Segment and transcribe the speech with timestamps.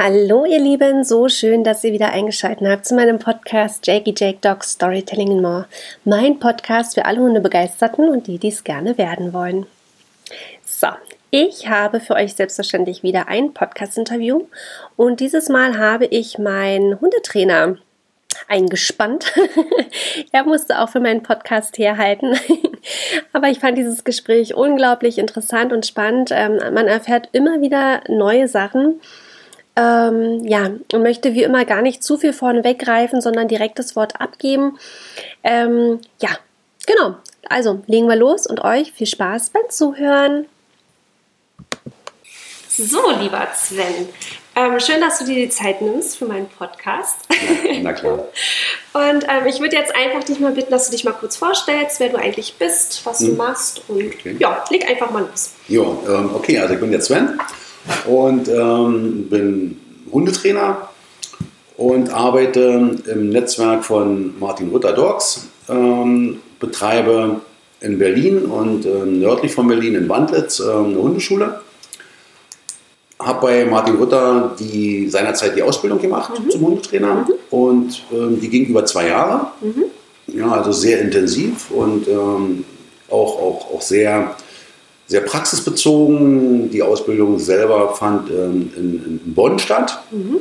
[0.00, 4.38] Hallo ihr Lieben, so schön, dass ihr wieder eingeschaltet habt zu meinem Podcast Jakey Jake
[4.40, 5.66] Dog Storytelling and More.
[6.04, 9.66] Mein Podcast für alle Hundebegeisterten und die, die es gerne werden wollen.
[10.64, 10.86] So,
[11.32, 14.46] ich habe für euch selbstverständlich wieder ein Podcast-Interview
[14.94, 17.78] und dieses Mal habe ich meinen Hundetrainer
[18.46, 19.32] eingespannt.
[20.30, 22.38] er musste auch für meinen Podcast herhalten.
[23.32, 26.30] Aber ich fand dieses Gespräch unglaublich interessant und spannend.
[26.32, 29.00] Ähm, man erfährt immer wieder neue Sachen
[29.78, 33.94] ähm, ja, und möchte wie immer gar nicht zu viel vorne weggreifen, sondern direkt das
[33.94, 34.76] Wort abgeben.
[35.44, 36.30] Ähm, ja,
[36.86, 37.16] genau.
[37.48, 40.46] Also legen wir los und euch viel Spaß beim Zuhören.
[42.68, 44.08] So, lieber Sven,
[44.56, 47.26] ähm, schön, dass du dir die Zeit nimmst für meinen Podcast.
[47.30, 48.18] Ja, na klar.
[48.94, 52.00] und ähm, ich würde jetzt einfach dich mal bitten, dass du dich mal kurz vorstellst,
[52.00, 53.28] wer du eigentlich bist, was hm.
[53.28, 54.36] du machst und okay.
[54.38, 55.52] ja, leg einfach mal los.
[55.68, 57.38] Jo, ähm, okay, also ich bin der Sven
[58.06, 59.80] und ähm, bin
[60.12, 60.88] Hundetrainer
[61.76, 67.40] und arbeite im Netzwerk von Martin Rutter Dogs, ähm, betreibe
[67.80, 71.60] in Berlin und äh, nördlich von Berlin in Wandlitz äh, eine Hundeschule.
[73.20, 76.50] Habe bei Martin Rutter die, seinerzeit die Ausbildung gemacht mhm.
[76.50, 77.32] zum Hundetrainer mhm.
[77.50, 79.48] und ähm, die ging über zwei Jahre.
[79.60, 79.84] Mhm.
[80.36, 82.64] Ja, also sehr intensiv und ähm,
[83.08, 84.36] auch, auch, auch sehr
[85.08, 86.70] sehr praxisbezogen.
[86.70, 90.02] Die Ausbildung selber fand ähm, in, in, Bonn statt.
[90.10, 90.38] Mhm.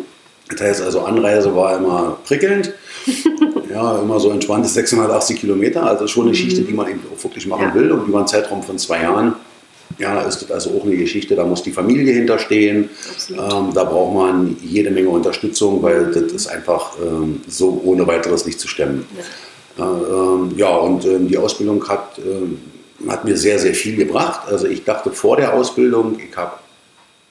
[0.50, 2.74] Das heißt also, Anreise war immer prickelnd.
[3.70, 5.84] ja, immer so entspanntes 680 Kilometer.
[5.84, 6.34] Also schon eine mhm.
[6.34, 7.74] Geschichte, die man eben auch wirklich machen ja.
[7.74, 7.92] will.
[7.92, 9.36] Und über einen Zeitraum von zwei Jahren
[9.98, 12.90] ja, ist das also auch eine Geschichte, da muss die Familie hinterstehen.
[13.30, 16.14] Ähm, da braucht man jede Menge Unterstützung, weil mhm.
[16.14, 19.08] das ist einfach ähm, so ohne weiteres nicht zu stemmen.
[19.78, 22.60] Ja, ähm, ja und ähm, die Ausbildung hat ähm,
[23.08, 24.48] hat mir sehr, sehr viel gebracht.
[24.48, 26.54] Also ich dachte vor der Ausbildung, ich habe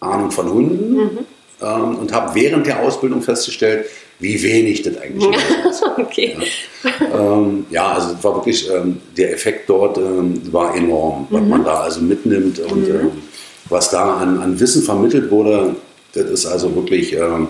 [0.00, 1.18] Ahnung von Hunden mhm.
[1.60, 3.86] ähm, und habe während der Ausbildung festgestellt,
[4.18, 5.36] wie wenig das eigentlich
[5.68, 5.82] ist.
[5.98, 6.36] okay.
[7.00, 7.34] Ja.
[7.34, 11.48] Ähm, ja, also war wirklich, ähm, der Effekt dort ähm, war enorm, was mhm.
[11.48, 12.94] man da also mitnimmt und mhm.
[12.94, 13.10] Ähm,
[13.68, 15.74] was da an, an Wissen vermittelt wurde,
[16.12, 17.48] das ist also wirklich ähm,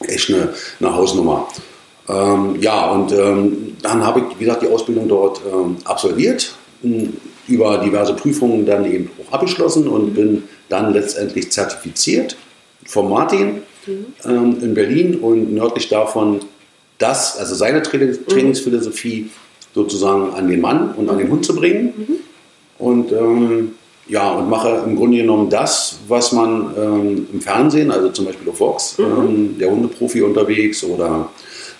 [0.00, 1.46] echt eine, eine Hausnummer.
[2.60, 3.12] ja, und
[3.82, 5.42] dann habe ich, wie gesagt, die Ausbildung dort
[5.84, 6.54] absolviert
[7.48, 12.36] über diverse Prüfungen dann eben auch abgeschlossen und bin dann letztendlich zertifiziert
[12.86, 14.06] von Martin mhm.
[14.24, 16.40] ähm, in Berlin und nördlich davon
[16.98, 18.26] das, also seine Trainings mhm.
[18.26, 19.30] Trainingsphilosophie
[19.74, 21.92] sozusagen an den Mann und an den Hund zu bringen.
[21.96, 22.16] Mhm.
[22.78, 23.72] Und ähm,
[24.08, 28.48] ja, und mache im Grunde genommen das, was man ähm, im Fernsehen, also zum Beispiel
[28.48, 29.04] auf Vox, mhm.
[29.04, 31.30] ähm, der Hundeprofi unterwegs oder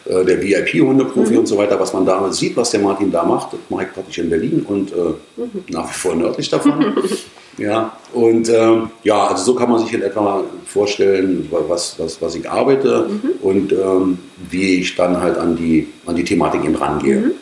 [0.09, 1.39] äh, der VIP-Hundeprofi mhm.
[1.41, 3.93] und so weiter, was man da sieht, was der Martin da macht, das mache ich
[3.93, 4.95] praktisch in Berlin und äh,
[5.37, 5.65] mhm.
[5.69, 6.97] nach wie vor nördlich davon.
[7.59, 12.35] ja, und äh, ja, also so kann man sich in etwa vorstellen, was, was, was
[12.35, 13.31] ich arbeite mhm.
[13.43, 14.19] und ähm,
[14.51, 17.17] wie ich dann halt an die, an die Thematik eben rangehe.
[17.17, 17.33] Mhm.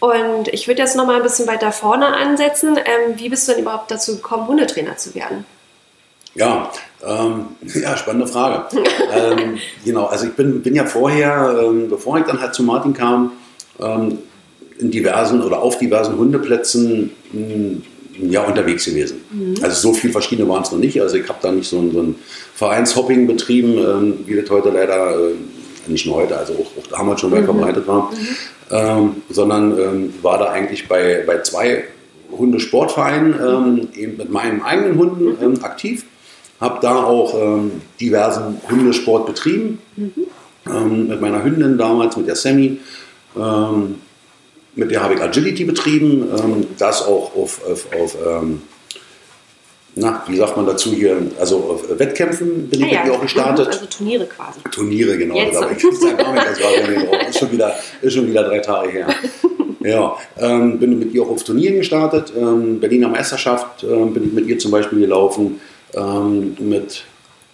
[0.00, 2.76] Und ich würde jetzt noch mal ein bisschen weiter vorne ansetzen.
[2.78, 5.44] Ähm, wie bist du denn überhaupt dazu gekommen, Hundetrainer zu werden?
[6.34, 6.70] Ja,
[7.06, 8.64] ähm, ja, spannende Frage.
[9.12, 12.92] ähm, genau, also ich bin, bin ja vorher, ähm, bevor ich dann halt zu Martin
[12.92, 13.32] kam,
[13.80, 14.18] ähm,
[14.78, 17.82] in diversen oder auf diversen Hundeplätzen mh, hm,
[18.30, 19.22] ja, unterwegs gewesen.
[19.30, 19.56] Mhm.
[19.62, 21.00] Also so viel verschiedene waren es noch nicht.
[21.00, 22.14] Also ich habe da nicht so ein, so ein
[22.54, 25.34] Vereinshopping betrieben, ähm, wie das heute leider, äh,
[25.86, 27.46] nicht nur heute, also auch, auch damals schon weit mhm.
[27.46, 28.16] verbreitet war, mhm.
[28.72, 31.82] Ähm, sondern war da eigentlich bei, bei zwei
[32.30, 35.64] Hundesportvereinen eben mit meinen eigenen Hunden mhm.
[35.64, 36.04] aktiv
[36.60, 39.80] habe da auch ähm, diversen Hundesport betrieben.
[39.96, 40.12] Mhm.
[40.66, 42.78] Ähm, mit meiner Hündin damals, mit der Sammy.
[43.36, 43.96] Ähm,
[44.74, 46.28] mit der habe ich Agility betrieben.
[46.36, 48.62] Ähm, das auch auf, auf, auf ähm,
[49.96, 53.66] na, wie sagt man dazu hier, also auf Wettkämpfen bin ich ja, ja auch gestartet.
[53.66, 54.60] Also Turniere quasi.
[54.70, 55.34] Turniere, genau.
[55.34, 55.56] Jetzt.
[55.56, 59.08] Aber ich das war ist, schon wieder, ist schon wieder drei Tage her.
[59.82, 62.34] Ja, ähm, bin mit ihr auch auf Turnieren gestartet.
[62.36, 65.58] Ähm, Berliner Meisterschaft ähm, bin ich mit ihr zum Beispiel gelaufen.
[65.94, 67.04] Ähm, mit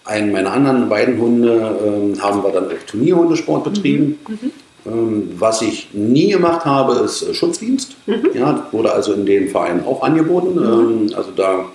[0.07, 4.19] einem meiner anderen beiden Hunde ähm, haben wir dann auch Turnierhundesport betrieben.
[4.27, 4.51] Mhm.
[4.85, 7.95] Ähm, was ich nie gemacht habe, ist äh, Schutzdienst.
[8.05, 8.29] Mhm.
[8.33, 10.55] Ja, wurde also in den Vereinen auch angeboten.
[10.55, 11.09] Mhm.
[11.09, 11.65] Ähm, also da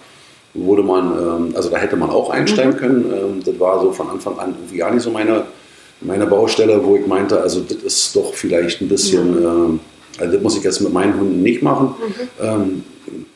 [0.54, 2.78] wurde man, ähm, also da hätte man auch einsteigen mhm.
[2.78, 3.04] können.
[3.12, 5.42] Ähm, das war so von Anfang an irgendwie gar nicht so meine,
[6.00, 9.78] meine Baustelle, wo ich meinte, also das ist doch vielleicht ein bisschen,
[10.18, 11.94] also das muss ich jetzt mit meinen Hunden nicht machen.
[12.40, 12.82] Mhm.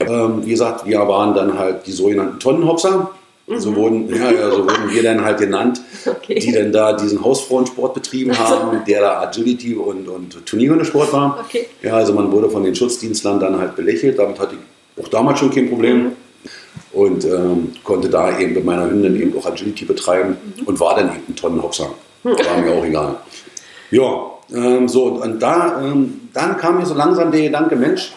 [0.00, 3.11] Ähm, wie gesagt, wir waren dann halt die sogenannten Tonnenhopser.
[3.46, 3.60] Mhm.
[3.60, 6.34] So, wurden, ja, ja, so wurden wir dann halt genannt, okay.
[6.40, 11.44] die dann da diesen Hausfrauensport betrieben haben, der da Agility und, und Turnierhundesport war.
[11.44, 11.66] Okay.
[11.82, 14.19] Ja, also man wurde von den Schutzdienstlern dann halt belächelt.
[14.19, 15.96] Damit hatte ich auch damals schon kein Problem.
[15.96, 16.12] Mhm.
[16.93, 20.66] und ähm, konnte da eben mit meiner Hündin eben auch Agility betreiben mhm.
[20.66, 21.90] und war dann eben ein Tonnenhopser.
[22.22, 23.16] War mir auch egal.
[23.90, 28.12] Ja, ähm, so und da, ähm, dann kam mir so langsam der Gedanke, Mensch,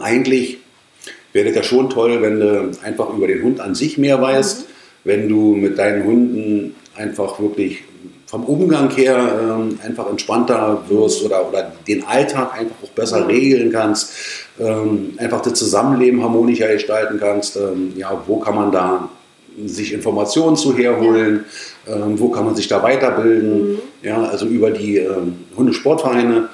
[0.00, 0.58] eigentlich
[1.36, 4.60] wäre das ja schon toll, wenn du einfach über den Hund an sich mehr weißt,
[4.60, 4.64] mhm.
[5.04, 7.84] wenn du mit deinen Hunden einfach wirklich
[8.26, 13.26] vom Umgang her ähm, einfach entspannter wirst oder, oder den Alltag einfach auch besser mhm.
[13.26, 14.12] regeln kannst,
[14.58, 17.56] ähm, einfach das Zusammenleben harmonischer gestalten kannst.
[17.56, 19.08] Ähm, ja, wo kann man da
[19.64, 21.44] sich Informationen zu herholen,
[21.86, 23.72] ähm, wo kann man sich da weiterbilden.
[23.72, 23.78] Mhm.
[24.02, 26.48] Ja, also über die ähm, Hundesportvereine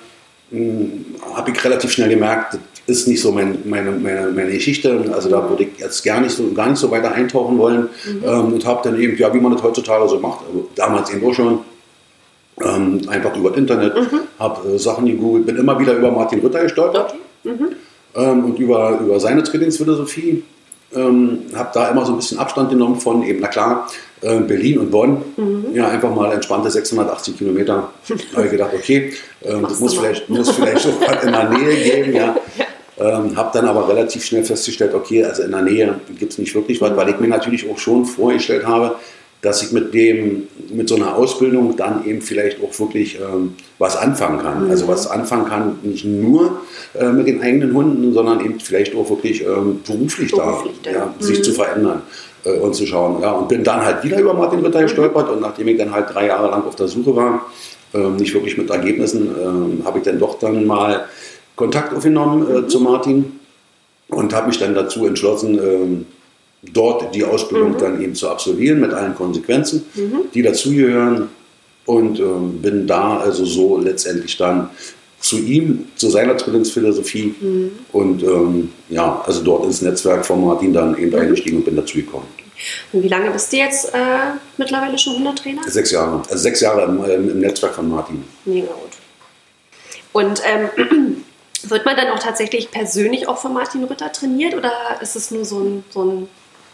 [0.51, 5.05] hm, habe ich relativ schnell gemerkt, ist nicht so mein, meine, meine, meine Geschichte.
[5.13, 8.25] Also da würde ich jetzt gar nicht so, gar nicht so weiter eintauchen wollen mhm.
[8.25, 11.25] ähm, und habe dann eben, ja, wie man das heutzutage so macht, also damals eben
[11.27, 11.61] auch schon,
[12.63, 14.21] ähm, einfach über das Internet, mhm.
[14.39, 17.15] habe äh, Sachen gegoogelt, bin immer wieder über Martin Rütter gestolpert
[17.45, 17.55] okay.
[17.55, 17.69] mhm.
[18.15, 20.43] ähm, und über, über seine Trainingsphilosophie.
[20.95, 23.89] Ähm, habe da immer so ein bisschen Abstand genommen von eben, na klar,
[24.21, 25.23] äh, Berlin und Bonn.
[25.37, 25.67] Mhm.
[25.75, 27.91] Ja, einfach mal entspannte 680 Kilometer.
[28.35, 29.13] habe ich gedacht, okay,
[29.43, 32.15] ähm, das muss vielleicht, muss vielleicht auch in der Nähe gehen.
[32.15, 32.37] Ja.
[32.59, 32.67] ja.
[32.99, 36.55] Ähm, habe dann aber relativ schnell festgestellt, okay, also in der Nähe gibt es nicht
[36.55, 38.97] wirklich was, weil ich mir natürlich auch schon vorgestellt habe,
[39.43, 43.97] dass ich mit dem, mit so einer Ausbildung dann eben vielleicht auch wirklich ähm, was
[43.97, 44.65] anfangen kann.
[44.65, 44.71] Mhm.
[44.71, 46.61] Also was anfangen kann, nicht nur
[46.95, 51.07] äh, mit den eigenen Hunden, sondern eben vielleicht auch wirklich ähm, beruflich, beruflich, da, ja,
[51.07, 51.23] mhm.
[51.23, 52.03] sich zu verändern
[52.45, 53.21] äh, und zu schauen.
[53.21, 54.85] Ja, und bin dann halt wieder über Martin Ritter mhm.
[54.85, 57.47] gestolpert und nachdem ich dann halt drei Jahre lang auf der Suche war,
[57.95, 61.07] ähm, nicht wirklich mit Ergebnissen, ähm, habe ich dann doch dann mal
[61.57, 62.69] Kontakt aufgenommen äh, mhm.
[62.69, 63.41] zu Martin
[64.07, 66.07] und habe mich dann dazu entschlossen, ähm,
[66.63, 67.79] dort die Ausbildung mhm.
[67.79, 70.23] dann eben zu absolvieren mit allen Konsequenzen, mhm.
[70.33, 71.29] die dazugehören
[71.87, 74.71] und ähm, bin da also so letztendlich dann
[75.19, 77.71] zu ihm, zu seiner Trainingsphilosophie mhm.
[77.93, 81.19] und ähm, ja, also dort ins Netzwerk von Martin dann eben mhm.
[81.19, 82.27] eingestiegen und bin dazugekommen.
[82.93, 85.63] Und wie lange bist du jetzt äh, mittlerweile schon Hundetrainer?
[85.67, 88.23] Sechs Jahre, also sechs Jahre im, im Netzwerk von Martin.
[88.45, 88.93] Mega gut.
[90.13, 91.25] Und ähm,
[91.65, 95.45] wird man dann auch tatsächlich persönlich auch von Martin Rütter trainiert oder ist es nur
[95.45, 96.29] so ein, so ein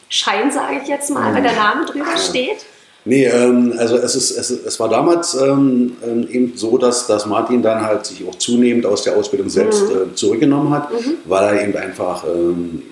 [0.09, 2.65] Schein, sage ich jetzt mal, weil der Name drüber steht?
[3.05, 7.25] Nee, ähm, also es, ist, es, es war damals ähm, ähm, eben so, dass, dass
[7.27, 10.13] Martin dann halt sich auch zunehmend aus der Ausbildung selbst mhm.
[10.13, 11.15] äh, zurückgenommen hat, mhm.
[11.25, 12.83] weil er eben einfach ähm,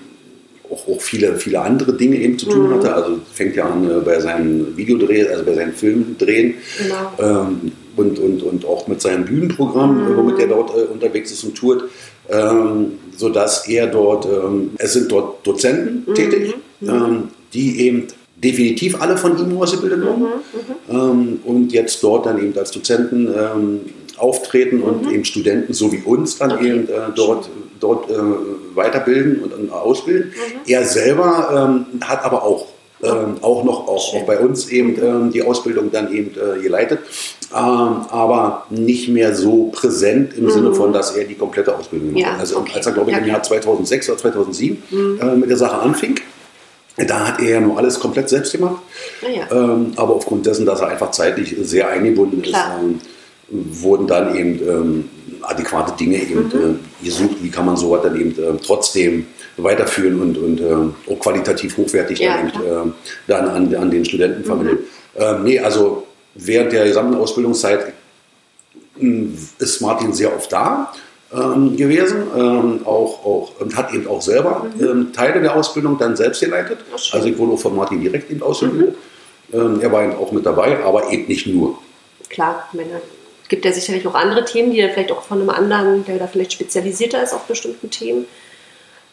[0.71, 2.73] auch, auch, viele, viele andere Dinge eben zu tun mhm.
[2.75, 2.95] hatte.
[2.95, 7.41] Also fängt ja an äh, bei seinen Videodrehen, also bei seinen Filmdrehen genau.
[7.49, 10.17] ähm, und, und, und auch mit seinem Bühnenprogramm, mhm.
[10.17, 11.83] womit er dort äh, unterwegs ist und tourt,
[12.29, 16.15] ähm, sodass er dort, ähm, es sind dort Dozenten mhm.
[16.15, 16.89] tätig, mhm.
[16.89, 20.29] ähm, die eben definitiv alle von ihm ausgebildet wurden mhm.
[20.89, 23.79] ähm, und jetzt dort dann eben als Dozenten ähm,
[24.17, 26.67] auftreten und eben Studenten so wie uns dann okay.
[26.67, 28.15] eben äh, dort, dort äh,
[28.75, 30.33] weiterbilden und ausbilden.
[30.65, 32.67] Er selber ähm, hat aber auch
[33.03, 36.99] ähm, auch noch auch, auch, bei uns eben ähm, die Ausbildung dann eben äh, geleitet,
[37.53, 40.49] ähm, aber nicht mehr so präsent im mhm.
[40.49, 42.21] Sinne von, dass er die komplette Ausbildung macht.
[42.21, 42.71] Ja, also okay.
[42.75, 45.19] als er glaube ich ja, im Jahr 2006 oder 2007 mhm.
[45.21, 46.15] äh, mit der Sache anfing,
[47.05, 48.81] da hat er ja nur alles komplett selbst gemacht.
[49.21, 49.51] Ah, ja.
[49.51, 52.79] Ähm, aber aufgrund dessen, dass er einfach zeitlich sehr eingebunden Klar.
[52.79, 53.01] ist, ähm,
[53.81, 55.09] wurden dann eben ähm,
[55.41, 56.79] adäquate Dinge eben mhm.
[57.01, 57.37] äh, gesucht.
[57.41, 59.27] Wie kann man sowas dann eben äh, trotzdem
[59.57, 62.93] weiterführen und, und äh, auch qualitativ hochwertig ja, dann, eben, äh,
[63.27, 64.79] dann an, an den Studenten vermitteln.
[64.79, 65.21] Mhm.
[65.21, 67.93] Ähm, nee, also während der gesamten Ausbildungszeit
[68.97, 70.91] hm, ist Martin sehr oft da
[71.33, 74.85] ähm, gewesen, ähm, auch, auch, und hat eben auch selber mhm.
[74.85, 76.79] ähm, Teile der Ausbildung dann selbst geleitet.
[77.11, 78.95] Also ich wurde auch von Martin direkt eben ausgebildet.
[79.49, 79.59] Mhm.
[79.59, 81.77] Ähm, er war eben auch mit dabei, aber eben nicht nur.
[82.29, 83.01] Klar, Männer
[83.49, 86.27] gibt ja sicherlich auch andere Themen, die er vielleicht auch von einem anderen, der da
[86.27, 88.25] vielleicht spezialisierter ist auf bestimmten Themen,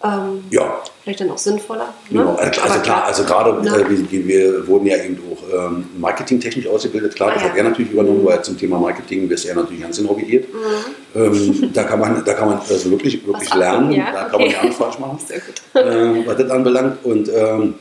[0.04, 0.82] ähm, ja.
[1.02, 1.94] Vielleicht dann auch sinnvoller.
[2.10, 2.20] Ne?
[2.20, 2.34] Genau.
[2.34, 7.14] Also, also klar, also gerade äh, wir, wir, wurden ja eben auch ähm, marketingtechnisch ausgebildet.
[7.14, 7.48] Klar, ah, das ja.
[7.48, 10.46] hat er natürlich übernommen, weil zum Thema Marketing ist er natürlich ganz inhobiert.
[10.52, 11.20] Mhm.
[11.20, 13.92] Ähm, da kann man, da kann man also wirklich, wirklich lernen.
[13.92, 14.12] Ja?
[14.12, 14.30] Da okay.
[14.30, 15.18] kann man ja nicht falsch machen,
[15.74, 17.04] äh, was das anbelangt.
[17.04, 17.74] Und ähm,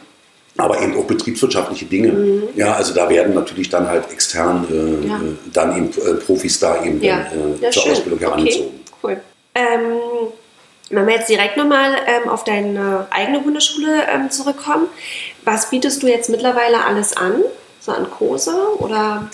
[0.56, 2.12] aber eben auch betriebswirtschaftliche Dinge.
[2.12, 2.44] Mhm.
[2.56, 5.20] Ja, also da werden natürlich dann halt extern äh, ja.
[5.52, 7.26] dann eben äh, Profis da eben dann,
[7.62, 7.92] äh, zur schön.
[7.92, 8.80] Ausbildung herangezogen.
[9.02, 9.18] Okay.
[9.56, 10.34] Cool.
[10.94, 14.88] Wenn wir jetzt direkt nochmal ähm, auf deine eigene Hundeschule ähm, zurückkommen,
[15.44, 17.44] was bietest du jetzt mittlerweile alles an?
[17.80, 19.30] So an Kurse oder?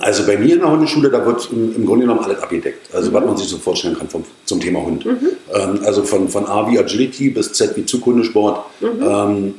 [0.00, 2.94] Also bei mir in der Hundeschule, da wird im, im Grunde genommen alles abgedeckt.
[2.94, 3.14] Also mhm.
[3.14, 5.04] was man sich so vorstellen kann vom, zum Thema Hund.
[5.04, 5.28] Mhm.
[5.54, 8.64] Ähm, also von, von A wie Agility bis Z wie Zughundesport.
[8.80, 9.02] Mhm.
[9.02, 9.54] Ähm,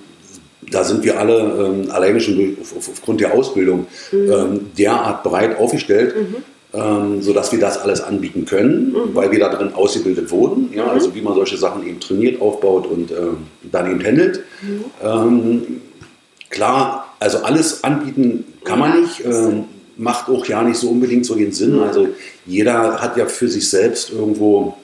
[0.70, 4.32] da sind wir alle ähm, alleine schon durch, auf, aufgrund der Ausbildung mhm.
[4.32, 6.36] ähm, derart breit aufgestellt, mhm.
[6.78, 9.16] Ähm, sodass wir das alles anbieten können, mhm.
[9.16, 10.70] weil wir da drin ausgebildet wurden.
[10.74, 10.90] Ja, mhm.
[10.92, 13.16] Also wie man solche Sachen eben trainiert, aufbaut und äh,
[13.72, 14.44] dann eben handelt.
[14.62, 14.86] Mhm.
[15.04, 15.82] Ähm,
[16.50, 19.26] klar, also alles anbieten kann man nicht.
[19.26, 19.66] Ähm,
[19.98, 21.78] macht auch ja nicht so unbedingt so den Sinn.
[21.78, 21.84] Mhm.
[21.84, 22.08] Also
[22.46, 24.76] jeder hat ja für sich selbst irgendwo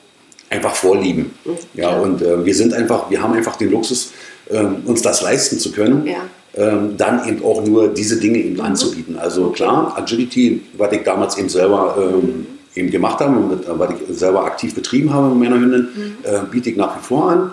[0.49, 1.31] einfach Vorlieben.
[1.45, 1.51] Mhm.
[1.75, 4.13] Ja, und äh, wir sind einfach, wir haben einfach den Luxus,
[4.49, 6.07] äh, uns das leisten zu können.
[6.07, 6.21] Ja.
[6.55, 8.61] Ähm, dann eben auch nur diese Dinge eben mhm.
[8.61, 9.17] anzubieten.
[9.17, 12.45] Also klar, Agility, was ich damals eben selber ähm,
[12.75, 16.15] eben gemacht habe und was ich selber aktiv betrieben habe mit meiner Hündin, mhm.
[16.23, 17.51] äh, biete ich nach wie vor an.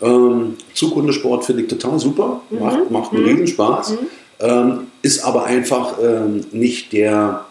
[0.00, 2.58] Ähm, Zughundesport finde ich total super, mhm.
[2.60, 3.28] macht, macht einen mhm.
[3.28, 3.98] Riesenspaß, mhm.
[4.38, 7.44] ähm, ist aber einfach ähm, nicht, der,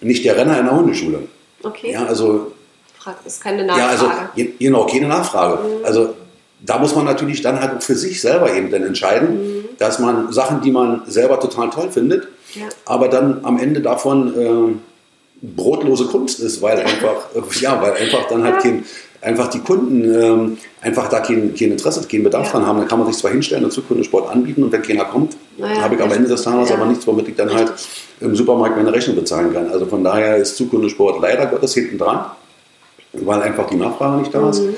[0.00, 1.28] nicht der Renner in der Hundeschule.
[1.62, 1.92] Okay.
[1.92, 2.52] Ja, also
[3.04, 4.30] das ist keine Nachfrage.
[4.34, 5.62] Ja, also genau, keine Nachfrage.
[5.62, 5.84] Mhm.
[5.84, 6.14] Also
[6.60, 9.57] da muss man natürlich dann halt für sich selber eben dann entscheiden.
[9.78, 12.66] Dass man Sachen, die man selber total toll findet, ja.
[12.84, 18.28] aber dann am Ende davon äh, brotlose Kunst ist, weil einfach, äh, ja, weil einfach
[18.28, 18.84] dann halt kein,
[19.20, 22.52] einfach die Kunden ähm, einfach da kein, kein Interesse, keinen Bedarf ja.
[22.52, 22.78] dran haben.
[22.78, 25.94] Dann kann man sich zwar hinstellen und Zukunftssport anbieten und wenn keiner kommt, naja, habe
[25.94, 26.76] ich am Ende des Tages ja.
[26.76, 27.72] aber nichts, womit ich dann halt
[28.20, 29.70] im Supermarkt meine Rechnung bezahlen kann.
[29.70, 32.26] Also von daher ist Zukunftssport leider Gottes hinten dran
[33.12, 34.62] weil einfach die Nachfrage nicht da ist.
[34.62, 34.76] Mhm.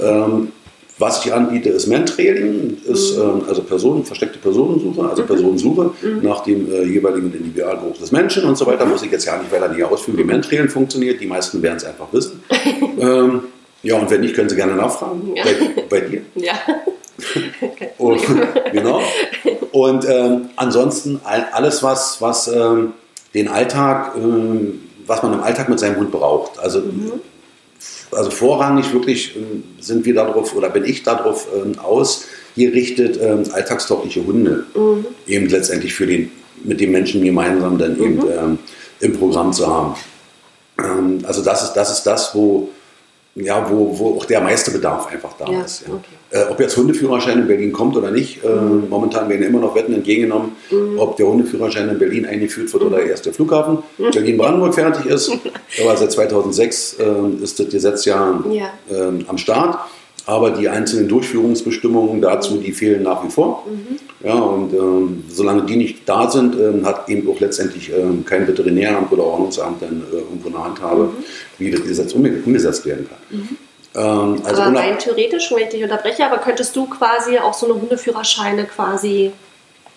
[0.00, 0.52] Ähm,
[0.98, 3.22] was ich anbiete, ist Mentrailing, ist mhm.
[3.22, 5.26] ähm, also Personen, versteckte Personensuche, also mhm.
[5.26, 6.22] Personensuche mhm.
[6.22, 8.84] nach dem äh, jeweiligen Individualgeruch des Menschen und so weiter.
[8.84, 11.20] Muss ich jetzt ja nicht weiter näher ausführen, wie Mentrailing funktioniert.
[11.20, 12.42] Die meisten werden es einfach wissen.
[12.98, 13.42] ähm,
[13.82, 15.34] ja, und wenn nicht, können Sie gerne nachfragen.
[15.36, 15.44] Ja.
[15.44, 16.22] Bei, bei, dir.
[16.34, 16.54] Ja.
[17.98, 18.20] und,
[18.72, 19.00] genau.
[19.72, 22.92] Und ähm, ansonsten alles, was, was ähm,
[23.34, 26.58] den Alltag, ähm, was man im Alltag mit seinem Hund braucht.
[26.60, 27.20] Also mhm
[28.10, 34.24] also vorrangig wirklich ähm, sind wir darauf oder bin ich darauf ähm, ausgerichtet, ähm, alltagstaugliche
[34.24, 35.06] Hunde mhm.
[35.26, 36.30] eben letztendlich für den,
[36.64, 38.30] mit dem Menschen gemeinsam dann eben mhm.
[38.30, 38.58] ähm,
[39.00, 39.94] im Programm zu haben.
[41.24, 42.70] Also das ist, das ist das, wo,
[43.40, 45.84] ja, wo, wo auch der meiste Bedarf einfach da ja, ist.
[45.86, 45.94] Ja.
[45.94, 46.18] Okay.
[46.30, 48.88] Äh, ob jetzt Hundeführerschein in Berlin kommt oder nicht, äh, mhm.
[48.90, 50.98] momentan werden immer noch Wetten entgegengenommen, mhm.
[50.98, 52.88] ob der Hundeführerschein in Berlin eingeführt wird mhm.
[52.88, 54.10] oder erst der Flughafen mhm.
[54.10, 55.30] Berlin-Brandenburg fertig ist.
[55.80, 58.72] Aber seit 2006 äh, ist das Gesetz ja, ja.
[58.90, 59.78] Ähm, am Start.
[60.28, 63.64] Aber die einzelnen Durchführungsbestimmungen dazu, die fehlen nach wie vor.
[63.66, 63.98] Mhm.
[64.22, 68.46] Ja, und ähm, solange die nicht da sind, ähm, hat eben auch letztendlich ähm, kein
[68.46, 71.24] Veterinäramt oder Ordnungsamt dann äh, irgendwo eine Handhabe, mhm.
[71.56, 73.38] wie das Gesetz umgesetzt werden kann.
[73.38, 73.56] Mhm.
[73.94, 77.64] Ähm, also aber rein theoretisch, wenn ich dich unterbreche, aber könntest du quasi auch so
[77.64, 79.32] eine Hundeführerscheine quasi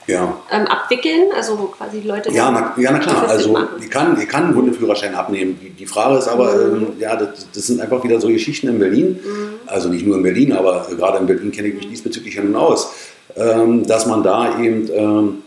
[0.08, 0.38] ja.
[0.52, 1.30] ähm, abwickeln?
[1.36, 2.32] Also quasi Leute.
[2.32, 3.28] Ja, na, ja, na klar.
[3.28, 5.60] Also ich kann, ich kann einen Hundeführerschein abnehmen.
[5.62, 6.76] Die, die Frage ist aber, mhm.
[6.76, 9.20] ähm, ja, das, das, sind einfach wieder so Geschichten in Berlin.
[9.24, 9.54] Mhm.
[9.68, 12.56] Also nicht nur in Berlin, aber gerade in Berlin kenne ich mich diesbezüglich hin und
[12.56, 12.94] aus,
[13.36, 15.38] ähm, dass man da eben ähm,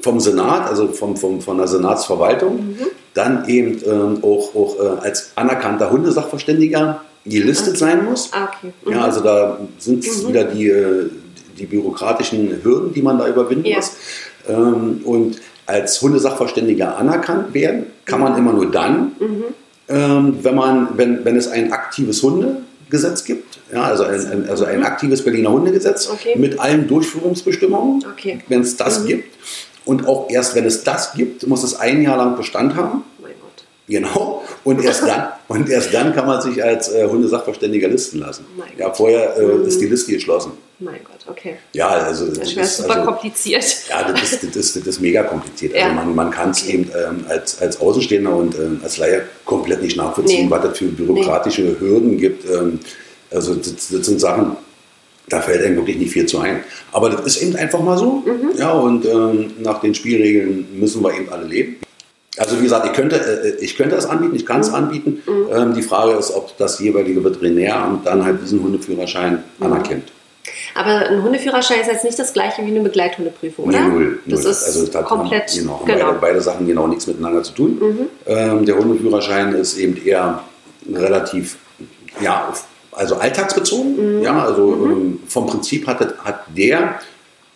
[0.00, 2.86] vom Senat, also vom, vom, von der Senatsverwaltung, mhm.
[3.14, 7.78] dann eben ähm, auch, auch äh, als anerkannter Hundesachverständiger gelistet okay.
[7.78, 8.30] sein muss.
[8.32, 8.72] Ah, okay.
[8.84, 8.92] Mhm.
[8.92, 10.28] Ja, also da sind mhm.
[10.28, 11.10] wieder die, äh,
[11.62, 13.76] die bürokratischen Hürden, die man da überwinden ja.
[13.76, 13.92] muss.
[14.48, 18.38] Ähm, und als Hundesachverständiger anerkannt werden kann man mhm.
[18.38, 19.44] immer nur dann, mhm.
[19.88, 24.64] ähm, wenn, man, wenn, wenn es ein aktives Hundegesetz gibt, ja, also, ein, ein, also
[24.64, 24.86] ein mhm.
[24.86, 26.36] aktives Berliner Hundegesetz okay.
[26.36, 28.40] mit allen Durchführungsbestimmungen, okay.
[28.48, 29.06] wenn es das mhm.
[29.06, 29.36] gibt.
[29.84, 33.04] Und auch erst wenn es das gibt, muss es ein Jahr lang Bestand haben.
[33.88, 34.42] Genau.
[34.64, 38.46] Und erst dann, und erst dann kann man sich als äh, Hundesachverständiger listen lassen.
[38.56, 39.66] Mein ja, vorher äh, mhm.
[39.66, 40.52] ist die Liste geschlossen.
[40.82, 41.56] Mein Gott, okay.
[41.72, 43.64] Ja, also das, das ist super also, kompliziert.
[43.88, 45.74] Ja, das ist, das, ist, das ist mega kompliziert.
[45.74, 45.92] Also ja.
[45.92, 46.72] Also man, man kann es okay.
[46.72, 50.50] eben ähm, als, als Außenstehender und ähm, als Laie komplett nicht nachvollziehen, nee.
[50.50, 51.76] was es für bürokratische nee.
[51.78, 52.44] Hürden gibt.
[52.50, 52.80] Ähm,
[53.30, 54.56] also das, das, sind Sachen,
[55.28, 56.64] da fällt einem wirklich nicht viel zu ein.
[56.90, 58.22] Aber das ist eben einfach mal so.
[58.26, 58.58] Mhm.
[58.58, 61.76] Ja, und ähm, nach den Spielregeln müssen wir eben alle leben.
[62.38, 64.74] Also wie gesagt, ich könnte, äh, ich könnte es anbieten, ich kann es mhm.
[64.74, 65.22] anbieten.
[65.26, 65.46] Mhm.
[65.54, 69.66] Ähm, die Frage ist, ob das jeweilige Veterinäramt dann halt diesen Hundeführerschein mhm.
[69.66, 70.12] anerkennt.
[70.74, 73.80] Aber ein Hundeführerschein ist jetzt nicht das gleiche wie eine Begleithundeprüfung, oder?
[73.80, 74.18] Nee, null.
[74.26, 74.50] Das null.
[74.50, 75.50] ist also, das komplett.
[75.50, 76.06] Haben, genau, haben genau.
[76.06, 77.78] Beide, beide, Sachen genau nichts miteinander zu tun.
[77.80, 78.08] Mhm.
[78.26, 80.42] Ähm, der Hundeführerschein ist eben eher
[80.92, 81.58] relativ,
[82.20, 82.52] ja,
[82.90, 84.18] also alltagsbezogen.
[84.18, 84.22] Mhm.
[84.22, 84.90] Ja, also mhm.
[84.90, 87.00] ähm, vom Prinzip hat, hat der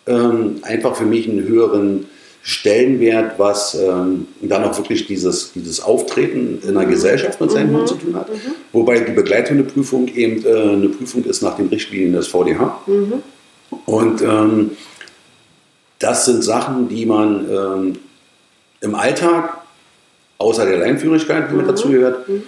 [0.06, 2.06] ähm, einfach für mich einen höheren
[2.48, 7.78] Stellenwert, was ähm, dann auch wirklich dieses, dieses Auftreten in der Gesellschaft mit seinem mhm.
[7.78, 8.28] Hund zu tun hat.
[8.28, 8.52] Mhm.
[8.72, 12.82] Wobei die Begleithundeprüfung eben äh, eine Prüfung ist nach den Richtlinien des VDH.
[12.86, 13.14] Mhm.
[13.86, 14.70] Und ähm,
[15.98, 17.92] das sind Sachen, die man ähm,
[18.80, 19.58] im Alltag,
[20.38, 21.70] außer der Leinführigkeit, die mit mhm.
[21.70, 22.42] dazu gehört, mhm.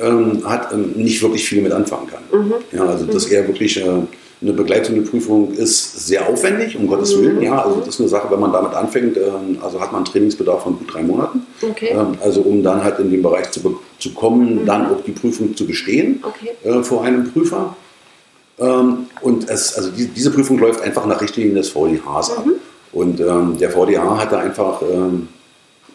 [0.00, 2.46] ähm, hat, ähm, nicht wirklich viel mit anfangen kann.
[2.46, 2.54] Mhm.
[2.72, 4.04] Ja, also das eher wirklich äh,
[4.42, 7.40] eine Begleithundeprüfung ist sehr aufwendig, um Gottes Willen.
[7.40, 10.04] Ja, also das ist eine Sache, wenn man damit anfängt, ähm, also hat man einen
[10.06, 11.46] Trainingsbedarf von gut drei Monaten.
[11.62, 11.90] Okay.
[11.90, 15.56] Ähm, also um dann halt in den Bereich zu, zu kommen, dann auch die Prüfung
[15.56, 16.50] zu bestehen Okay.
[16.68, 17.76] äh, vor einem Prüfer.
[18.58, 22.44] Ähm, und es, also die, diese Prüfung läuft einfach nach Richtlinien des VDHs ab.
[22.92, 25.28] Und ähm, der VDH hatte einfach, ähm,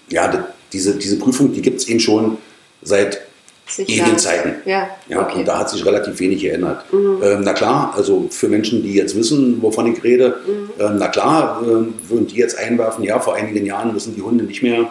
[0.10, 2.38] ja, diese, diese Prüfung, die gibt es eben schon
[2.82, 3.22] seit
[3.70, 4.04] Sicher.
[4.04, 4.56] ewigen Zeiten.
[4.66, 5.40] Ja, Ja, okay.
[5.40, 6.84] und da hat sich relativ wenig geändert.
[6.92, 10.38] Ähm, na klar, also für Menschen, die jetzt wissen, wovon ich rede,
[10.80, 14.44] ähm, na klar, ähm, würden die jetzt einwerfen, ja, vor einigen Jahren müssen die Hunde
[14.44, 14.88] nicht mehr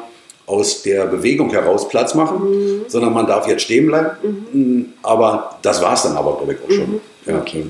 [0.47, 2.40] aus der Bewegung heraus Platz machen,
[2.88, 4.11] sondern man darf jetzt stehen bleiben.
[4.52, 7.00] Mm, Aber das war es dann aber, glaube ich, auch schon.
[7.26, 7.38] Ja.
[7.38, 7.66] Okay.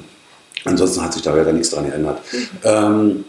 [0.65, 2.21] Ansonsten hat sich da leider nichts dran geändert.
[2.65, 3.25] Ähm,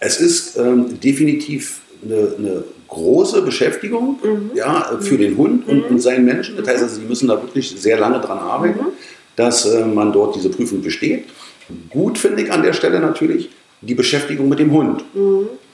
[0.00, 4.18] es ist ähm, definitiv eine, eine große Beschäftigung
[4.54, 6.56] ja, für den Hund und, und seinen Menschen.
[6.56, 8.80] Das heißt, also, sie müssen da wirklich sehr lange dran arbeiten,
[9.36, 11.24] dass äh, man dort diese Prüfung besteht.
[11.88, 13.48] Gut finde ich an der Stelle natürlich
[13.80, 15.04] die Beschäftigung mit dem Hund.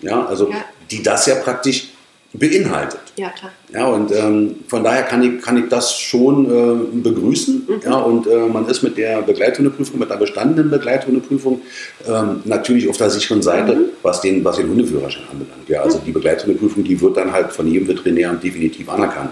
[0.03, 0.65] Ja, also Ja.
[0.91, 1.89] die das ja praktisch
[2.39, 3.01] beinhaltet.
[3.17, 3.51] Ja, klar.
[3.73, 7.69] Ja, und ähm, von daher kann ich, kann ich das schon äh, begrüßen.
[7.85, 11.61] Ja, und äh, man ist mit der Begleithundeprüfung, mit einer bestandenen Begleithundeprüfung
[12.07, 15.69] ähm, natürlich auf der sicheren Seite, was, den, was den Hundeführerschein anbelangt.
[15.69, 19.31] Ja, also die Begleithundeprüfung, die wird dann halt von jedem Veterinär definitiv anerkannt.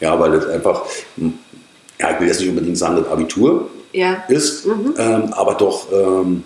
[0.00, 0.82] Ja, weil es einfach,
[1.16, 1.34] m,
[2.00, 4.24] ja, ich will jetzt nicht unbedingt sagen, das Abitur Ja.
[4.28, 6.42] ist, ähm, aber doch ähm,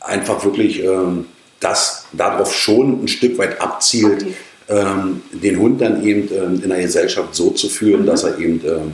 [0.00, 1.26] einfach wirklich ähm,
[1.60, 4.34] das darauf schon ein Stück weit abzielt, Okay.
[4.68, 8.06] Ähm, den Hund dann eben ähm, in der Gesellschaft so zu führen, Mhm.
[8.06, 8.92] dass er eben ähm,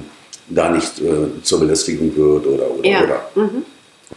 [0.49, 3.03] da nicht äh, zur Belästigung wird oder oder Ja.
[3.05, 3.21] oder.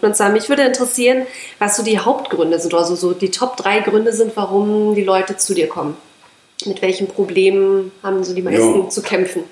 [0.02, 1.28] Und zwar, mich würde interessieren,
[1.60, 5.38] was so die Hauptgründe sind, also so die Top drei Gründe sind, warum die Leute
[5.38, 5.96] zu dir kommen.
[6.66, 8.90] Mit welchen Problemen haben so die meisten Ja.
[8.90, 9.44] zu kämpfen?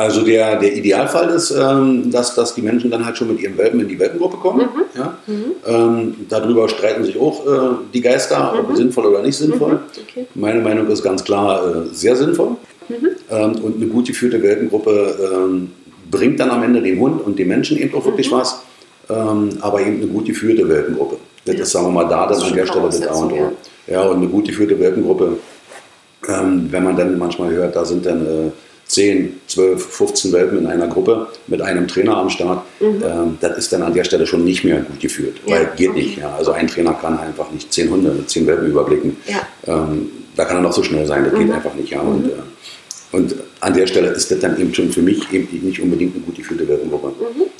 [0.00, 3.58] Also der, der Idealfall ist, ähm, dass, dass die Menschen dann halt schon mit ihren
[3.58, 4.66] Welpen in die Welpengruppe kommen.
[4.96, 5.18] Ja?
[5.66, 9.78] Ähm, darüber streiten sich auch äh, die Geister, ob sinnvoll oder nicht sinnvoll.
[10.08, 10.26] Okay.
[10.34, 12.56] Meine Meinung ist ganz klar äh, sehr sinnvoll.
[12.88, 15.72] Ähm, und eine gut geführte Welpengruppe ähm,
[16.10, 18.62] bringt dann am Ende dem Hund und dem Menschen eben auch wirklich was.
[19.10, 21.18] Ähm, aber eben eine gut geführte Welpengruppe.
[21.44, 23.52] Das ist, sagen wir mal, da dann ist an der Stelle das A und O.
[23.86, 25.36] Ja, und eine gut geführte Welpengruppe
[26.28, 28.50] ähm, wenn man dann manchmal hört, da sind dann äh,
[28.90, 33.72] 10, 12, 15 Welpen in einer Gruppe mit einem Trainer am Start, ähm, das ist
[33.72, 35.36] dann an der Stelle schon nicht mehr gut geführt.
[35.44, 35.50] Mhm.
[35.50, 36.02] Ja, Weil geht okay.
[36.02, 36.18] nicht.
[36.18, 36.34] Ja.
[36.36, 39.16] Also ein Trainer kann einfach nicht 10 Hunde mit 10 Welpen überblicken.
[39.26, 39.46] Ja.
[39.68, 41.90] Ähm, da kann er noch so schnell sein, das geht einfach nicht.
[41.90, 42.00] Ja.
[42.00, 42.32] Und, äh,
[43.12, 46.24] und an der Stelle ist das dann eben schon für mich eben nicht unbedingt eine
[46.24, 47.12] gut geführte Welpengruppe.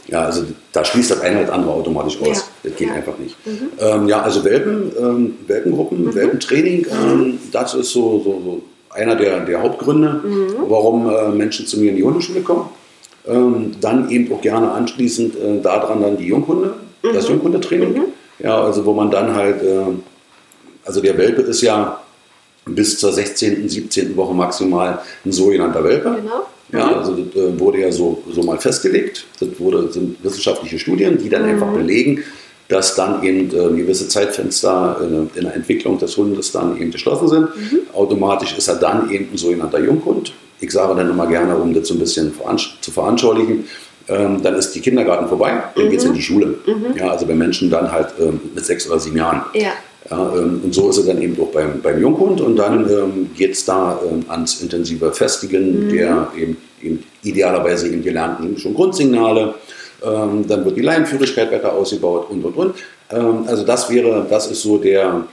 [0.08, 2.50] Ja, also da schließt das eine oder das andere automatisch aus.
[2.64, 3.36] Das geht einfach nicht.
[3.78, 9.40] Ähm, ja, also Welpen, ähm, Welpengruppen, Welpentraining, ähm, das ist so, so, so einer der,
[9.40, 10.22] der Hauptgründe,
[10.68, 12.68] warum äh, Menschen zu mir in die Hundeschule kommen.
[13.26, 18.02] Ähm, dann eben auch gerne anschließend äh, daran dann die Junghunde, das Junghundetraining.
[18.38, 19.82] Ja, also wo man dann halt, äh,
[20.84, 22.00] also der Welpe ist ja
[22.64, 24.16] bis zur 16., 17.
[24.16, 26.16] Woche maximal ein sogenannter Welpe.
[26.16, 26.46] Genau.
[26.72, 29.26] Ja, also das äh, wurde ja so, so mal festgelegt.
[29.40, 32.22] Das wurde, sind wissenschaftliche Studien, die dann einfach belegen,
[32.70, 37.28] dass dann eben äh, gewisse Zeitfenster äh, in der Entwicklung des Hundes dann eben geschlossen
[37.28, 37.48] sind.
[37.92, 40.32] Automatisch ist er dann eben ein sogenannter Junghund.
[40.60, 42.32] Ich sage dann immer gerne, um das so ein bisschen
[42.80, 43.64] zu veranschaulichen,
[44.08, 46.54] ähm, dann ist die Kindergarten vorbei, dann geht es in die Schule.
[46.96, 49.42] Ja, also bei Menschen dann halt ähm, mit sechs oder sieben Jahren.
[49.54, 49.72] Ja.
[50.10, 53.30] Ja, ähm, und so ist es dann eben auch beim, beim Junghund und dann ähm,
[53.36, 59.54] geht es da ähm, ans intensive Festigen der eben, eben idealerweise eben gelernten schon Grundsignale.
[60.02, 62.74] Ähm, dann wird die Leinenführigkeit weiter ausgebaut und und und.
[63.10, 65.24] Ähm, also das wäre, das ist so der,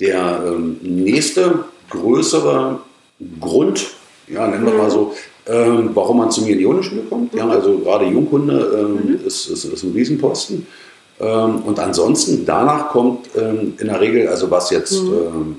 [0.00, 2.80] der ähm, nächste größere
[3.40, 3.90] Grund,
[4.28, 5.14] ja, nennen wir mal so,
[5.46, 7.34] ähm, warum man zu mir in die Hundeschule kommt.
[7.34, 10.66] Ja, also gerade Junghunde ähm, ist, ist, ist ein Riesenposten.
[11.20, 15.56] Ähm, und ansonsten danach kommt in der Regel, also was jetzt, ähm,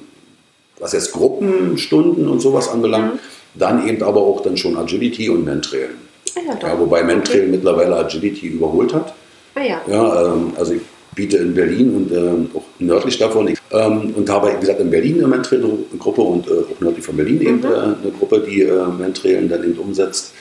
[0.79, 3.19] was jetzt Gruppenstunden und sowas anbelangt,
[3.55, 5.89] dann eben aber auch dann schon Agility und Mentrail.
[6.35, 6.67] Ah ja.
[6.67, 7.51] Ja, wobei Mentrail Okay.
[7.51, 9.13] mittlerweile Agility überholt hat.
[9.55, 9.81] Ah ja.
[9.87, 10.81] Ja, ähm, also ich
[11.15, 14.89] biete in Berlin und ähm, auch nördlich davon ich, ähm, und habe, wie gesagt, in
[14.89, 18.87] Berlin eine Mentrail-Gruppe und äh, auch nördlich von Berlin eben äh, eine Gruppe, die äh,
[18.87, 20.33] Mentrailen dann eben umsetzt.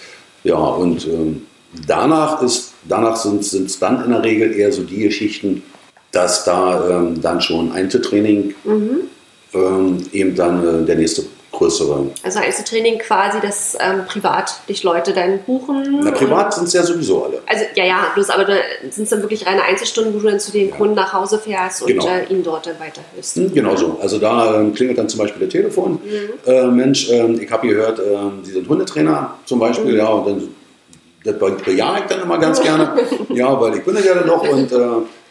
[0.44, 1.42] Ja, und ähm,
[1.86, 5.62] danach ist, danach sind es dann in der Regel eher so die Geschichten,
[6.10, 8.54] dass da ähm, dann schon Einzeltraining
[9.54, 11.24] ähm, eben dann äh, der nächste
[11.62, 12.06] größere.
[12.22, 16.00] Also Einzeltraining quasi, dass ähm, privat dich Leute dann buchen.
[16.02, 17.38] Na, und- privat sind es ja sowieso alle.
[17.46, 18.46] Also ja, ja, bloß aber
[18.90, 21.82] sind es dann wirklich reine Einzelstunden, wo du dann zu den Kunden nach Hause fährst
[21.82, 22.06] und Genau.
[22.08, 23.36] äh, ihnen dort dann weiterhilfst.
[23.36, 23.98] Hm, Genau so.
[24.00, 25.92] Also da ähm, klingelt dann zum Beispiel das Telefon.
[26.04, 26.50] Mhm.
[26.50, 29.92] Äh, Mensch, ähm, ich habe gehört, ähm, Sie sind Hundetrainer zum Beispiel.
[29.92, 29.98] Mhm.
[29.98, 30.48] Ja, und dann
[31.24, 32.94] das bejahe ich dann immer ganz gerne.
[33.28, 34.42] ja, weil ich bin ja dann doch.
[34.42, 34.76] Und äh,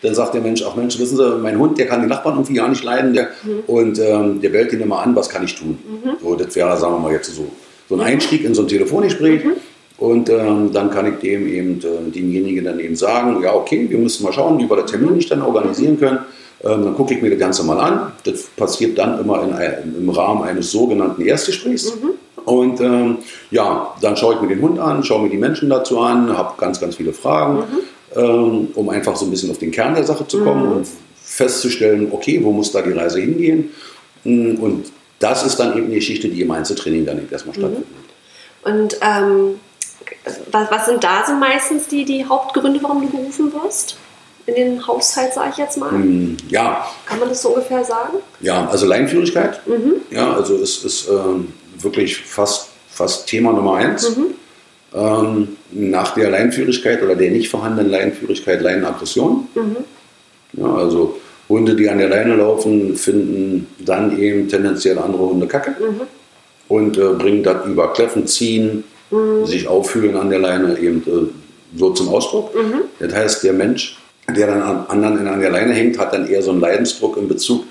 [0.01, 2.53] dann sagt der Mensch, ach Mensch, wissen Sie, mein Hund, der kann die Nachbarn irgendwie
[2.53, 3.63] gar nicht leiden der, mhm.
[3.67, 5.77] und ähm, der bellt ihn immer an, was kann ich tun?
[5.87, 6.11] Mhm.
[6.21, 7.47] So, das wäre, sagen wir mal, jetzt so,
[7.87, 9.43] so ein Einstieg in so ein Telefongespräch.
[9.43, 9.53] Mhm.
[9.97, 13.99] Und ähm, dann kann ich dem eben, äh, demjenigen dann eben sagen, ja okay, wir
[13.99, 16.19] müssen mal schauen, wie wir das Termin nicht dann organisieren können.
[16.63, 18.11] Ähm, dann gucke ich mir das Ganze mal an.
[18.23, 21.95] Das passiert dann immer in, im Rahmen eines sogenannten Erstgesprächs.
[21.95, 22.11] Mhm.
[22.45, 23.17] Und ähm,
[23.51, 26.53] ja, dann schaue ich mir den Hund an, schaue mir die Menschen dazu an, habe
[26.57, 27.79] ganz, ganz viele Fragen, mhm.
[28.15, 30.71] Ähm, um einfach so ein bisschen auf den Kern der Sache zu kommen mhm.
[30.77, 30.87] und
[31.23, 33.71] festzustellen, okay, wo muss da die Reise hingehen?
[34.23, 37.61] Mm, und das ist dann eben die Geschichte, die im Einzeltraining dann eben erstmal mhm.
[37.61, 37.87] stattfindet.
[38.63, 39.59] Und ähm,
[40.51, 43.97] was, was, sind da so meistens die, die Hauptgründe, warum du gerufen wirst?
[44.47, 45.91] In den Haushalt, sage ich jetzt mal.
[45.91, 46.87] Mm, ja.
[47.05, 48.17] Kann man das so ungefähr sagen?
[48.39, 49.65] Ja, also Leinführigkeit.
[49.67, 50.01] Mhm.
[50.09, 54.15] Ja, also es ist ähm, wirklich fast, fast Thema Nummer eins.
[54.15, 54.33] Mhm.
[54.93, 59.47] Ähm, nach der Leinführigkeit oder der nicht vorhandenen Leinführigkeit Leinenaggression.
[59.55, 59.77] Mhm.
[60.53, 65.75] Ja, also Hunde, die an der Leine laufen, finden dann eben tendenziell andere Hunde kacke
[65.79, 66.01] mhm.
[66.67, 69.45] und äh, bringen das über Kläffen, Ziehen, mhm.
[69.45, 72.53] sich auffühlen an der Leine eben äh, so zum Ausdruck.
[72.53, 72.81] Mhm.
[72.99, 73.97] Das heißt, der Mensch,
[74.35, 77.29] der dann an anderen an der Leine hängt, hat dann eher so einen Leidensdruck in
[77.29, 77.63] Bezug,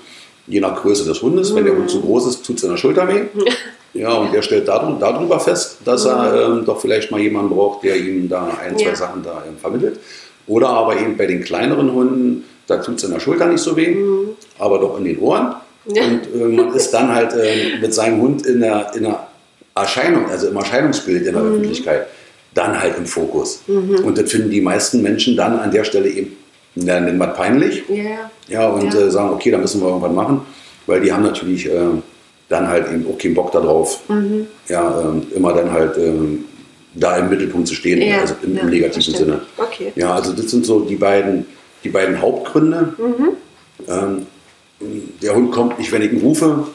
[0.47, 1.53] je nach Größe des Hundes.
[1.53, 3.21] Wenn der Hund zu groß ist, tut es in der Schulter weh.
[3.93, 7.97] Ja, und der stellt darüber fest, dass er ähm, doch vielleicht mal jemanden braucht, der
[7.97, 8.95] ihm da ein, zwei ja.
[8.95, 9.99] Sachen da ähm, vermittelt.
[10.47, 13.75] Oder aber eben bei den kleineren Hunden, da tut es in der Schulter nicht so
[13.75, 14.29] weh, mhm.
[14.59, 15.55] aber doch in den Ohren.
[15.87, 16.03] Ja.
[16.03, 19.27] Und äh, man ist dann halt äh, mit seinem Hund in der, in der
[19.75, 21.55] Erscheinung, also im Erscheinungsbild in der mhm.
[21.55, 22.07] Öffentlichkeit,
[22.53, 23.61] dann halt im Fokus.
[23.67, 24.05] Mhm.
[24.05, 26.37] Und das finden die meisten Menschen dann an der Stelle eben,
[26.75, 27.83] ja, nennen wir peinlich.
[27.89, 28.31] Yeah.
[28.47, 29.01] Ja, und ja.
[29.01, 30.41] Äh, sagen, okay, da müssen wir irgendwas machen,
[30.85, 31.79] weil die haben natürlich äh,
[32.51, 34.45] dann halt eben auch keinen Bock darauf, mhm.
[34.67, 36.43] ja, ähm, immer dann halt ähm,
[36.93, 38.19] da im Mittelpunkt zu stehen, ja.
[38.19, 39.41] also im, im negativen Sinne.
[39.57, 39.93] Okay.
[39.95, 41.45] Ja, also das sind so die beiden,
[41.85, 42.93] die beiden Hauptgründe.
[42.97, 43.29] Mhm.
[43.87, 44.27] Ähm,
[45.21, 46.67] der Hund kommt nicht, wenn ich ihn rufe.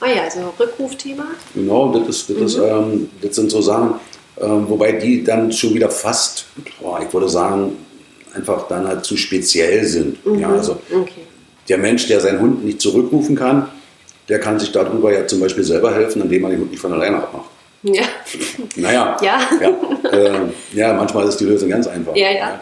[0.00, 1.26] Ah ja, also Rückrufthema.
[1.54, 2.44] Genau, das, ist, das, mhm.
[2.44, 3.94] ist, ähm, das sind so Sachen,
[4.40, 6.46] ähm, wobei die dann schon wieder fast,
[6.80, 7.76] boah, ich würde sagen,
[8.34, 10.24] einfach dann halt zu speziell sind.
[10.24, 10.38] Mhm.
[10.38, 11.26] Ja, also okay.
[11.68, 13.68] der Mensch, der seinen Hund nicht zurückrufen kann,
[14.28, 16.92] der kann sich darüber ja zum Beispiel selber helfen, indem man den Hund nicht von
[16.92, 17.50] alleine abmacht.
[17.82, 18.02] Ja.
[18.76, 19.16] Naja.
[19.22, 19.40] Ja.
[19.60, 20.40] Ja, äh,
[20.72, 22.14] ja, manchmal ist die Lösung ganz einfach.
[22.14, 22.60] Ja, ja.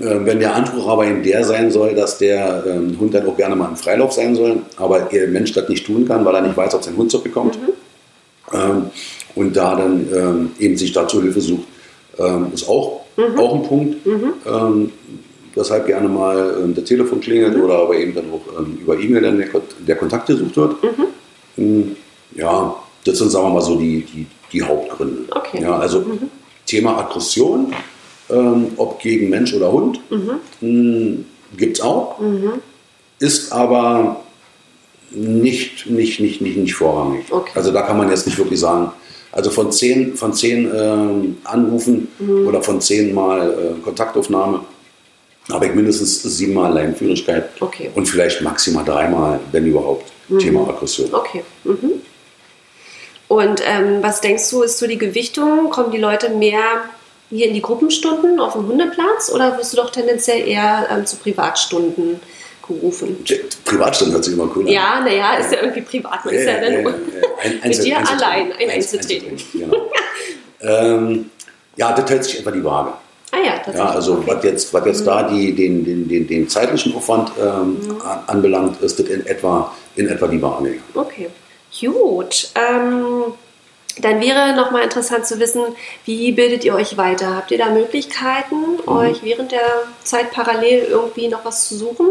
[0.00, 3.36] Äh, wenn der Anspruch aber eben der sein soll, dass der ähm, Hund dann auch
[3.36, 6.42] gerne mal im Freilauf sein soll, aber der Mensch das nicht tun kann, weil er
[6.42, 7.72] nicht weiß, ob sein Hund zurückbekommt mhm.
[8.52, 8.90] ähm,
[9.34, 11.68] und da dann ähm, eben sich dazu Hilfe sucht,
[12.18, 13.38] ähm, ist auch, mhm.
[13.38, 14.06] auch ein Punkt.
[14.06, 14.90] Mhm.
[15.54, 17.64] Ähm, weshalb gerne mal ähm, der Telefon klingelt mhm.
[17.64, 19.48] oder aber eben dann auch über E-Mail dann der,
[19.86, 20.82] der, Kontakt gesucht wird.
[20.82, 21.06] Mhm.
[21.56, 21.96] Hm,
[22.34, 25.22] ja, das sind, sagen wir mal so, die, die, die Hauptgründe.
[25.30, 25.62] Okay.
[25.62, 26.30] Ja, also mhm.
[26.66, 27.72] Thema Aggression
[28.30, 30.00] ähm, ob gegen Mensch oder Hund.
[30.10, 31.24] Mhm.
[31.56, 32.18] Gibt es auch.
[32.18, 32.54] Mhm.
[33.18, 34.20] Ist aber
[35.10, 37.26] nicht, nicht, nicht, nicht, nicht vorrangig.
[37.30, 37.52] Okay.
[37.54, 38.90] Also da kann man jetzt nicht wirklich sagen,
[39.32, 42.46] also von zehn, von zehn ähm, Anrufen mhm.
[42.46, 44.60] oder von zehn Mal äh, Kontaktaufnahme
[45.52, 47.90] habe ich mindestens siebenmal Leinführigkeit okay.
[47.94, 50.38] und vielleicht maximal dreimal, wenn überhaupt, mhm.
[50.38, 51.12] Thema Aggression.
[51.12, 51.44] Okay.
[51.64, 51.92] Mhm.
[53.28, 55.70] Und ähm, was denkst du, ist so die Gewichtung?
[55.70, 56.84] Kommen die Leute mehr
[57.30, 61.16] hier in die Gruppenstunden auf dem Hundeplatz oder wirst du doch tendenziell eher ähm, zu
[61.16, 62.20] Privatstunden
[62.66, 63.24] gerufen?
[63.64, 64.72] Privatstunden hört sich immer cool an.
[64.72, 66.24] Ja, naja, ist ja irgendwie privat.
[66.24, 66.94] Man ja, ist ja, dann ja,
[67.42, 69.38] ein, mit dir allein ein Einzeltraining.
[69.52, 69.90] Genau.
[70.60, 71.30] ähm,
[71.76, 72.92] ja, das hält sich etwa die Waage.
[73.34, 73.78] Ah ja, tatsächlich.
[73.78, 74.24] Ja, also okay.
[74.26, 75.06] was jetzt, was jetzt mhm.
[75.06, 78.02] da die, den, den, den, den zeitlichen Aufwand ähm, mhm.
[78.26, 80.76] anbelangt, ist das in etwa, in etwa die Waage.
[80.94, 81.28] Okay,
[81.80, 82.50] gut.
[82.54, 83.32] Ähm,
[84.00, 85.62] dann wäre nochmal interessant zu wissen,
[86.04, 87.36] wie bildet ihr euch weiter?
[87.36, 88.92] Habt ihr da Möglichkeiten, mhm.
[88.92, 92.06] euch während der Zeit parallel irgendwie noch was zu suchen?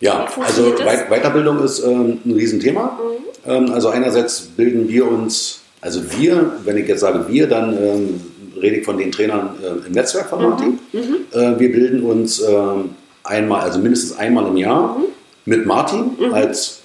[0.00, 1.08] Ja, also das?
[1.08, 2.98] Weiterbildung ist ähm, ein Riesenthema.
[3.46, 3.50] Mhm.
[3.50, 8.20] Ähm, also einerseits bilden wir uns, also wir, wenn ich jetzt sage wir, dann ähm,
[8.60, 10.78] rede ich von den Trainern äh, im Netzwerk von Martin.
[10.92, 11.00] Mhm.
[11.00, 11.16] mhm.
[11.32, 12.90] Äh, wir bilden uns ähm,
[13.22, 15.04] einmal, also mindestens einmal im Jahr mhm.
[15.44, 16.34] mit Martin mhm.
[16.34, 16.80] als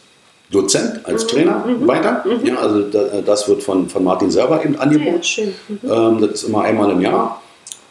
[0.51, 1.27] Dozent, als mhm.
[1.27, 1.87] Trainer mhm.
[1.87, 2.23] weiter.
[2.25, 2.45] Mhm.
[2.45, 2.81] Ja, also
[3.25, 5.21] das wird von, von Martin selber eben angeboten.
[5.21, 6.15] Ja, mhm.
[6.15, 7.41] ähm, das ist immer einmal im Jahr.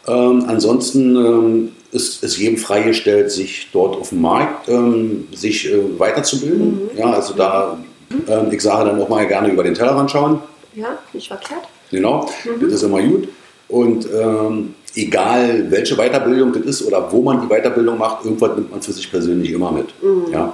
[0.07, 5.99] Ähm, ansonsten ähm, ist es jedem freigestellt, sich dort auf dem Markt ähm, sich äh,
[5.99, 6.89] weiterzubilden.
[6.93, 6.97] Mhm.
[6.97, 7.77] Ja, also da,
[8.27, 10.39] ähm, ich sage dann auch mal gerne über den Tellerrand schauen.
[10.75, 11.67] Ja, nicht verkehrt.
[11.91, 12.61] Genau, mhm.
[12.61, 13.29] das ist immer gut.
[13.69, 18.71] Und ähm, egal welche Weiterbildung das ist oder wo man die Weiterbildung macht, irgendwas nimmt
[18.71, 19.87] man für sich persönlich immer mit.
[20.31, 20.53] Ja,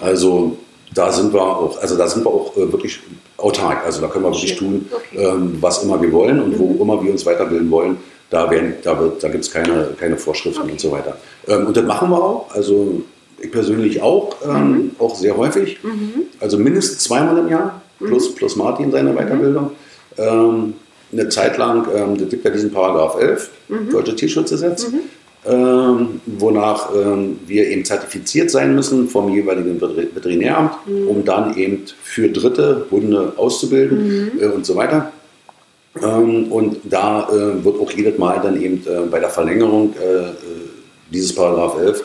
[0.00, 0.56] also
[0.94, 3.00] da sind wir auch, also da sind wir auch äh, wirklich
[3.38, 3.84] autark.
[3.84, 5.24] Also da können wir wirklich tun, okay.
[5.24, 6.58] ähm, was immer wir wollen und mhm.
[6.58, 7.96] wo immer wir uns weiterbilden wollen.
[8.30, 10.72] Da, werden, da, da gibt es keine, keine Vorschriften okay.
[10.72, 11.16] und so weiter.
[11.48, 12.46] Ähm, und das machen wir auch.
[12.54, 13.02] Also
[13.38, 14.90] ich persönlich auch, ähm, mhm.
[14.98, 15.82] auch sehr häufig.
[15.82, 16.22] Mhm.
[16.40, 18.34] Also mindestens zweimal im Jahr, plus, mhm.
[18.36, 19.72] plus Martin seine Weiterbildung.
[21.12, 23.90] Eine Zeit lang, ähm, das gibt ja diesen Paragraph 11, mhm.
[23.90, 25.00] Deutsche Tierschutzgesetz, mhm.
[25.46, 31.08] ähm, wonach ähm, wir eben zertifiziert sein müssen vom jeweiligen Veterinäramt, mhm.
[31.08, 34.40] um dann eben für Dritte Hunde auszubilden mhm.
[34.40, 35.12] äh, und so weiter.
[36.00, 40.30] Ähm, und da äh, wird auch jedes Mal dann eben äh, bei der Verlängerung äh,
[40.30, 40.32] äh,
[41.10, 42.02] dieses Paragraph 11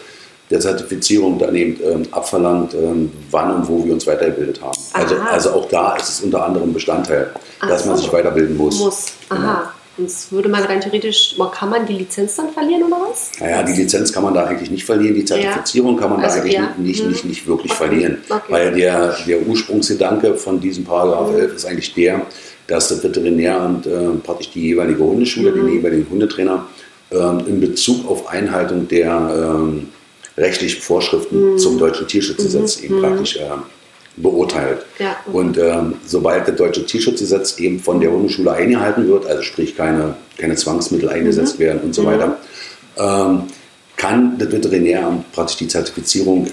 [0.49, 4.77] der Zertifizierung dann eben ähm, abverlangt, ähm, wann und wo wir uns weitergebildet haben.
[4.93, 8.79] Also, also auch da ist es unter anderem Bestandteil, Ach dass man sich weiterbilden muss.
[8.79, 9.37] Muss, aha.
[9.37, 9.71] Genau.
[9.97, 13.31] Sonst würde man rein theoretisch, kann man die Lizenz dann verlieren oder was?
[13.39, 16.01] Naja, die Lizenz kann man da eigentlich nicht verlieren, die Zertifizierung ja.
[16.01, 16.73] kann man also, da eigentlich ja.
[16.77, 17.29] nicht, nicht, mhm.
[17.29, 17.87] nicht, wirklich okay.
[17.87, 18.17] verlieren.
[18.29, 18.43] Okay.
[18.47, 21.39] Weil der, der Ursprungsgedanke von diesem Paragraph mhm.
[21.39, 22.21] 11 ist eigentlich der,
[22.67, 25.65] dass das Veterinäramt äh, praktisch die jeweilige Hundeschule, mhm.
[25.65, 26.67] den jeweiligen Hundetrainer
[27.09, 29.89] ähm, in Bezug auf Einhaltung der ähm,
[30.37, 31.57] rechtlichen Vorschriften mhm.
[31.57, 32.85] zum deutschen Tierschutzgesetz mhm.
[32.85, 33.49] eben praktisch äh,
[34.17, 34.85] beurteilt.
[34.99, 35.15] Ja.
[35.31, 40.15] Und ähm, sobald das deutsche Tierschutzgesetz eben von der Hundeschule eingehalten wird, also sprich keine,
[40.37, 41.63] keine Zwangsmittel eingesetzt mhm.
[41.63, 42.07] werden und so mhm.
[42.07, 42.37] weiter,
[42.97, 43.43] ähm,
[43.95, 46.47] kann das Veterinäramt praktisch die Zertifizierung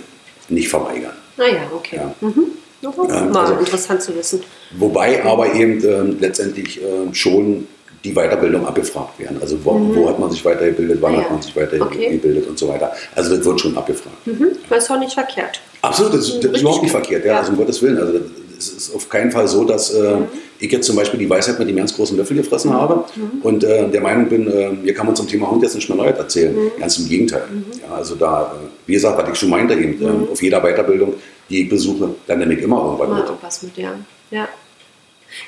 [0.48, 1.12] nicht verweigern.
[1.36, 1.96] Naja, ah okay.
[1.96, 2.14] Ja.
[2.20, 2.46] Mhm.
[2.82, 4.42] Ähm, Mal also, interessant zu wissen.
[4.76, 7.66] Wobei aber eben ähm, letztendlich äh, schon
[8.04, 9.38] die Weiterbildung abgefragt werden.
[9.40, 9.96] Also wo, mhm.
[9.96, 11.20] wo, hat man sich weitergebildet, wann ja.
[11.20, 12.50] hat man sich weitergebildet okay.
[12.50, 12.92] und so weiter.
[13.14, 14.26] Also das wird schon abgefragt.
[14.26, 14.48] Mhm.
[14.68, 15.60] Das ist auch nicht verkehrt.
[15.80, 17.24] Absolut, das, das ist überhaupt nicht verkehrt.
[17.24, 17.38] Ja, ja.
[17.40, 17.98] Also um Gottes Willen.
[17.98, 18.20] Also
[18.58, 20.26] es ist auf keinen Fall so, dass äh, mhm.
[20.58, 22.74] ich jetzt zum Beispiel die Weisheit mit dem ganz großen Löffel gefressen mhm.
[22.74, 23.40] habe mhm.
[23.42, 25.96] und äh, der Meinung bin, äh, hier kann man zum Thema Hund jetzt nicht mehr
[25.96, 26.54] neu erzählen.
[26.54, 26.72] Mhm.
[26.78, 27.44] Ganz im Gegenteil.
[27.80, 31.14] Ja, also da, äh, wie gesagt, was ich schon meinte, eben, äh, auf jeder Weiterbildung,
[31.48, 33.26] die ich besuche, dann nehme ich immer irgendwas mit.
[33.26, 33.94] Irgendwas mit, ja.
[34.30, 34.48] ja.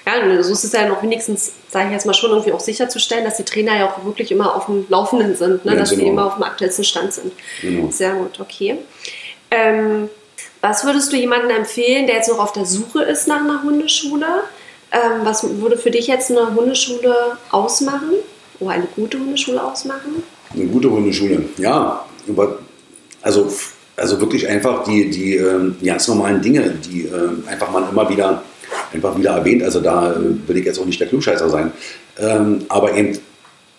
[0.07, 3.25] Ja, so ist es ja noch wenigstens, sage ich jetzt mal, schon irgendwie auch sicherzustellen,
[3.25, 5.72] dass die Trainer ja auch wirklich immer auf dem Laufenden sind, ne?
[5.72, 6.03] Ja, dass genau.
[6.03, 7.33] die immer auf dem aktuellsten Stand sind.
[7.62, 7.90] Genau.
[7.90, 8.79] Sehr gut, okay.
[9.51, 10.09] Ähm,
[10.61, 14.27] was würdest du jemandem empfehlen, der jetzt noch auf der Suche ist nach einer Hundeschule?
[14.92, 18.12] Ähm, was würde für dich jetzt eine Hundeschule ausmachen?
[18.59, 20.22] Oder eine gute Hundeschule ausmachen?
[20.53, 22.05] Eine gute Hundeschule, ja.
[23.22, 23.53] Also,
[23.96, 25.40] also wirklich einfach die, die,
[25.81, 28.42] die ganz normalen Dinge, die ähm, einfach man immer wieder
[28.92, 29.62] einfach wieder erwähnt.
[29.62, 31.72] Also da äh, will ich jetzt auch nicht der Klugscheißer sein.
[32.18, 33.18] Ähm, aber eben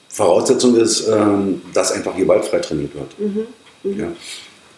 [0.09, 3.19] Voraussetzung ist, ähm, dass einfach gewaltfrei trainiert wird.
[3.19, 3.47] Mhm.
[3.83, 3.99] Mhm.
[3.99, 4.07] Ja.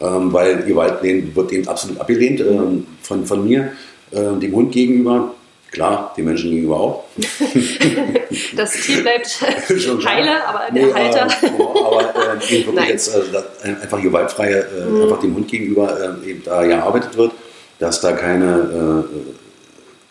[0.02, 3.72] Ähm, weil Gewalt wird eben absolut abgelehnt ähm, von, von mir,
[4.12, 5.34] äh, dem Hund gegenüber.
[5.72, 7.04] Klar, den Menschen gegenüber auch.
[8.56, 9.40] das Tier bleibt
[10.06, 11.28] heile, aber der nee, Halter.
[11.28, 15.02] Äh, aber äh, eben wirklich jetzt äh, einfach gewaltfrei äh, mhm.
[15.04, 17.34] einfach dem Hund gegenüber äh, eben da gearbeitet wird,
[17.78, 19.06] dass da keine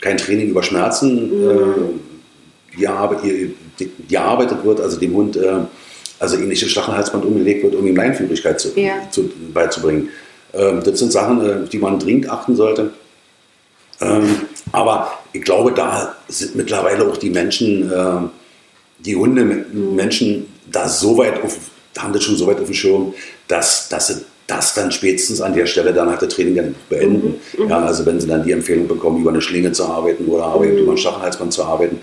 [0.01, 2.01] kein Training über Schmerzen mhm.
[2.77, 2.79] äh,
[4.09, 5.61] gearbeitet wird, also dem Hund äh,
[6.21, 8.95] also ähnliche Stachelhalsband umgelegt wird, um ihm Leinführigkeit zu, ja.
[9.11, 10.09] zu, beizubringen.
[10.53, 12.91] Ähm, das sind Sachen, äh, die man dringend achten sollte.
[14.01, 14.41] Ähm,
[14.73, 18.29] aber ich glaube, da sind mittlerweile auch die Menschen, äh,
[19.01, 20.47] die Hundemenschen mhm.
[20.71, 21.57] da so weit auf,
[21.95, 23.15] da haben das schon so weit auf dem Schirm,
[23.47, 27.41] dass, dass sie das dann spätestens an der Stelle dann halt das Training dann beenden.
[27.57, 27.65] Mhm.
[27.65, 27.71] mhm.
[27.71, 30.65] Ja, also wenn sie dann die Empfehlung bekommen, über eine Schlinge zu arbeiten oder aber
[30.65, 30.79] mhm.
[30.79, 32.01] über ein Stachelhalsband zu arbeiten,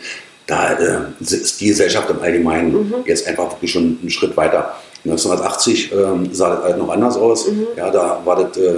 [0.48, 2.94] da äh, ist die Gesellschaft im Allgemeinen mhm.
[3.06, 4.76] jetzt einfach wirklich schon einen Schritt weiter.
[5.04, 7.50] 1980 ähm, sah das halt noch anders aus.
[7.50, 7.68] Mhm.
[7.76, 8.76] Ja, da war das äh,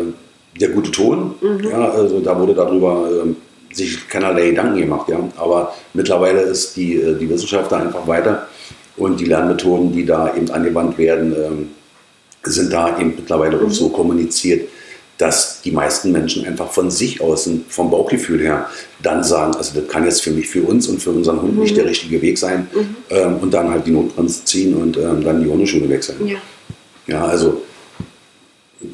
[0.60, 1.36] der gute Ton.
[1.41, 1.69] Mhm.
[1.69, 5.10] Ja, also da wurde darüber äh, sich keinerlei Gedanken gemacht.
[5.10, 5.19] Ja.
[5.36, 8.47] Aber mittlerweile ist die, äh, die Wissenschaft da einfach weiter
[8.95, 11.69] und die Lernmethoden, die da eben angewandt werden, ähm,
[12.49, 14.67] sind da eben mittlerweile auch so kommuniziert,
[15.17, 18.69] dass die meisten Menschen einfach von sich aus, vom Bauchgefühl her,
[19.01, 21.62] dann sagen, also das kann jetzt für mich, für uns und für unseren Hund mhm.
[21.62, 22.95] nicht der richtige Weg sein mhm.
[23.10, 26.27] ähm, und dann halt die Notbremse ziehen und ähm, dann die Hundeschule wechseln.
[26.27, 26.38] Ja.
[27.07, 27.63] ja, also,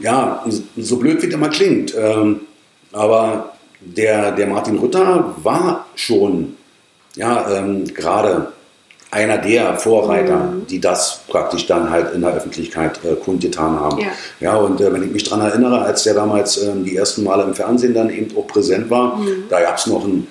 [0.01, 0.45] ja,
[0.77, 2.41] so blöd wie das immer klingt, ähm,
[2.93, 6.55] aber der, der Martin Rutter war schon,
[7.15, 8.53] ja, ähm, gerade
[9.13, 10.67] einer der Vorreiter, mhm.
[10.67, 13.99] die das praktisch dann halt in der Öffentlichkeit äh, kundgetan haben.
[13.99, 14.07] Ja,
[14.39, 17.43] ja und äh, wenn ich mich daran erinnere, als der damals äh, die ersten Male
[17.43, 19.45] im Fernsehen dann eben auch präsent war, mhm.
[19.49, 20.27] da gab es noch ein,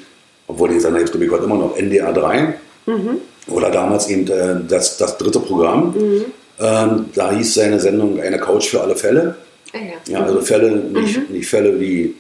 [0.48, 2.54] obwohl den Sender jetzt glaube ich immer noch NDR 3
[2.86, 3.18] mhm.
[3.48, 5.94] oder damals eben äh, das, das dritte Programm.
[5.96, 6.24] Mhm.
[6.60, 9.36] Ähm, da hieß seine Sendung Eine Couch für alle Fälle.
[9.72, 10.18] Ah, ja.
[10.18, 10.24] ja.
[10.24, 11.34] also Fälle, nicht, mhm.
[11.34, 12.14] nicht Fälle wie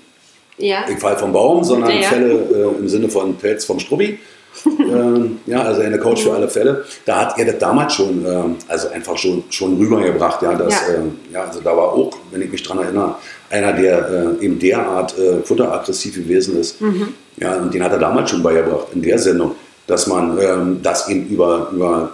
[0.58, 0.84] ja.
[0.88, 4.18] ich fall vom Baum, sondern Fälle äh, im Sinne von Pelz vom Strubbi
[4.66, 6.84] ähm, ja, also eine Coach für alle Fälle.
[7.04, 10.94] Da hat er das damals schon, ähm, also einfach schon, schon rübergebracht, ja, dass, ja.
[10.96, 13.16] Ähm, ja, also da war auch, wenn ich mich daran erinnere,
[13.50, 16.80] einer, der äh, eben derart äh, futteraggressiv gewesen ist.
[16.80, 17.08] Mhm.
[17.38, 19.52] Ja, und den hat er damals schon beigebracht in der Sendung,
[19.86, 22.12] dass man ähm, das eben über, über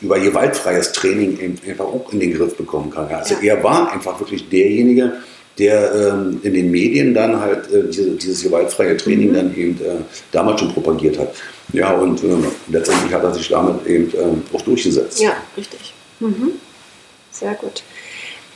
[0.00, 3.08] über gewaltfreies Training eben einfach auch in den Griff bekommen kann.
[3.08, 3.54] Also Ja.
[3.54, 5.14] er war einfach wirklich derjenige,
[5.58, 8.98] der ähm, in den Medien dann halt äh, diese, dieses gewaltfreie Mhm.
[8.98, 9.96] Training dann eben äh,
[10.32, 11.34] damals schon propagiert hat.
[11.72, 15.20] Ja, und ähm, letztendlich hat er sich damit eben ähm, auch durchgesetzt.
[15.20, 15.92] Ja, richtig.
[16.20, 16.52] Mhm.
[17.30, 17.82] Sehr gut.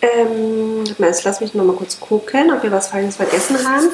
[0.01, 3.89] Ähm, jetzt lass mich noch mal kurz gucken, ob wir was Feines vergessen haben.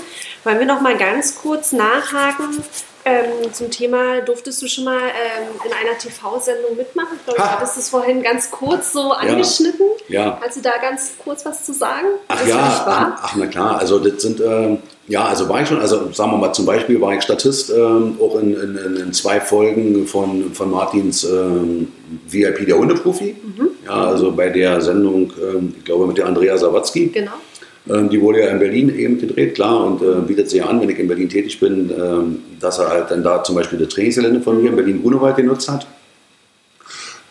[0.44, 2.62] Wollen wir noch mal ganz kurz nachhaken
[3.08, 7.16] ähm, zum Thema, durftest du schon mal ähm, in einer TV-Sendung mitmachen?
[7.16, 7.58] Ich glaube, du Ha!
[7.58, 9.86] hattest es vorhin ganz kurz so angeschnitten.
[10.08, 10.38] Ja.
[10.40, 12.06] Kannst du da ganz kurz was zu sagen?
[12.28, 15.80] Ach ja, ach, ach na klar, also das sind, ähm, ja, also war ich schon,
[15.80, 19.12] also sagen wir mal zum Beispiel war ich Statist ähm, auch in, in, in, in
[19.12, 21.92] zwei Folgen von, von Martins ähm,
[22.26, 23.36] VIP der Hundeprofi.
[23.42, 23.68] Mhm.
[23.86, 27.06] Ja, also bei der Sendung, ähm, ich glaube mit der Andrea Sawatzki.
[27.06, 27.32] Genau.
[27.88, 30.90] Ähm, die wurde ja in Berlin eben gedreht, klar, und äh, bietet sich an, wenn
[30.90, 34.40] ich in Berlin tätig bin, ähm, dass er halt dann da zum Beispiel das Trainingsgelände
[34.40, 35.86] von mir in Berlin-Grunewald genutzt hat.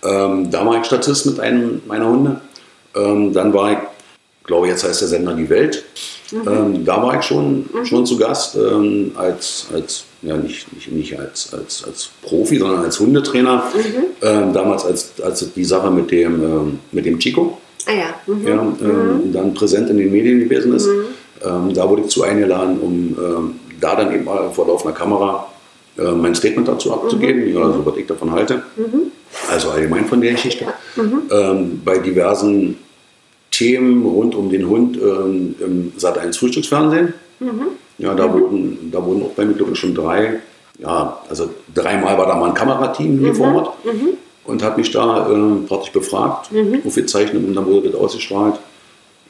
[0.03, 2.41] Ähm, da war ich Statist mit einem meiner Hunde.
[2.95, 3.77] Ähm, dann war ich,
[4.45, 5.83] glaube jetzt heißt der Sender Die Welt.
[6.33, 11.19] Ähm, da war ich schon, schon zu Gast ähm, als, als ja nicht, nicht, nicht
[11.19, 13.63] als, als, als Profi, sondern als Hundetrainer.
[14.21, 18.33] Ähm, damals als, als die Sache mit dem, mit dem Chico Ah ja.
[18.33, 18.47] Mhm.
[18.47, 20.87] ja, ähm, dann präsent in den Medien gewesen ist.
[21.45, 25.47] Ähm, da wurde ich zu eingeladen, um ähm, da dann eben mal vor laufender Kamera
[25.97, 28.63] äh, mein Statement dazu abzugeben, ja, also was ich davon halte.
[29.51, 30.65] Also allgemein von der Geschichte.
[31.31, 32.77] Ähm, bei diversen
[33.51, 37.13] Themen rund um den Hund ähm, im Sat1 Frühstücksfernsehen.
[37.99, 40.39] Ja, da, wurden, da wurden auch bei mir, glaube ich, schon drei,
[40.79, 43.77] ja, also dreimal war da mal ein Kamerateam hier vor Ort
[44.47, 46.49] und hat mich da äh, praktisch befragt,
[46.85, 48.55] aufgezeichnet und dann wurde das ausgestrahlt.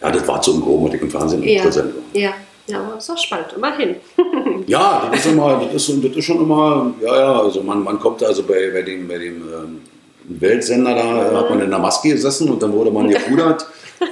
[0.01, 1.63] Ja, das war im Groben, was im Fernsehen Ja.
[1.63, 2.21] präsent war.
[2.21, 2.33] ja.
[2.69, 3.95] Ja, aber ist auch spannend, immerhin.
[4.67, 7.97] Ja, das ist, immer, das, ist, das ist schon immer, ja, ja, also man, man
[7.97, 9.81] kommt also bei, bei dem, bei dem ähm,
[10.27, 13.65] Weltsender da, äh, hat man in der Maske gesessen und dann wurde man gepudert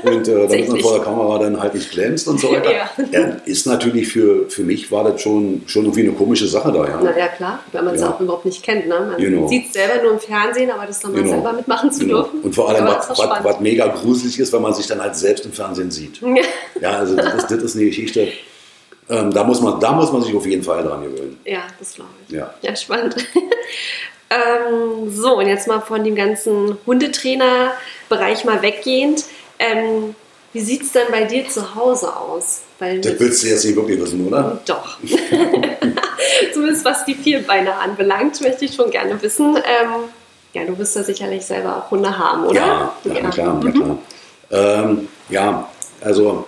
[0.04, 2.72] und äh, damit man vor der Kamera dann halt nicht glänzt und so weiter.
[3.12, 3.22] Ja.
[3.46, 7.00] ist natürlich für, für mich war das schon, schon irgendwie eine komische Sache da, ja.
[7.04, 8.10] Na ja, klar, weil man es Ja.
[8.12, 8.88] auch überhaupt nicht kennt.
[8.88, 9.00] Ne?
[9.12, 9.48] Man Genau.
[9.48, 11.34] sieht es selber nur im Fernsehen, aber das dann mal Genau.
[11.34, 12.22] selber mitmachen zu Genau.
[12.24, 12.42] dürfen.
[12.42, 15.46] Und vor allem, was, was, was mega gruselig ist, wenn man sich dann halt selbst
[15.46, 16.20] im Fernsehen sieht.
[16.82, 18.28] Ja, also das ist, das ist eine Geschichte,
[19.10, 21.38] ähm, da, muss man, da muss man sich auf jeden Fall dran gewöhnen.
[21.46, 22.34] Ja, das glaube ich.
[22.36, 22.54] Ja.
[22.64, 23.16] Ja, spannend.
[24.32, 29.26] ähm, so, und jetzt mal von dem ganzen Hundetrainer-Bereich mal weggehend.
[29.60, 30.16] Ähm,
[30.54, 32.62] wie sieht es denn bei dir zu Hause aus?
[32.80, 34.62] Weil Das willst du jetzt nicht wirklich wissen, oder?
[34.66, 34.98] Doch.
[36.54, 39.58] Zumindest was die Vierbeine anbelangt, möchte ich schon gerne wissen.
[39.58, 40.10] Ähm,
[40.54, 42.56] ja, du wirst ja sicherlich selber auch Hunde haben, oder?
[42.56, 43.98] Ja, ja, na klar, na klar.
[44.52, 46.48] Ähm, ja, also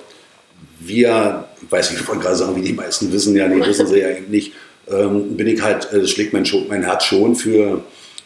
[0.80, 3.88] wir, ich weiß nicht, ich wollte gerade sagen, wie die meisten wissen, ja, nee, wissen
[3.88, 4.54] sie ja eben nicht,
[4.90, 7.84] ähm, bin ich halt, äh, schlägt mein, mein Herz schon für,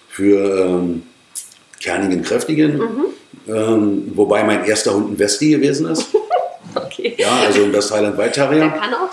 [0.10, 1.04] für ähm,
[1.80, 2.80] kernigen, kräftigen,
[3.48, 6.08] ähm, wobei mein erster Hund ein Westi gewesen ist.
[6.74, 7.16] Okay.
[7.18, 9.10] Ja, also ein West Highland White Der kann auch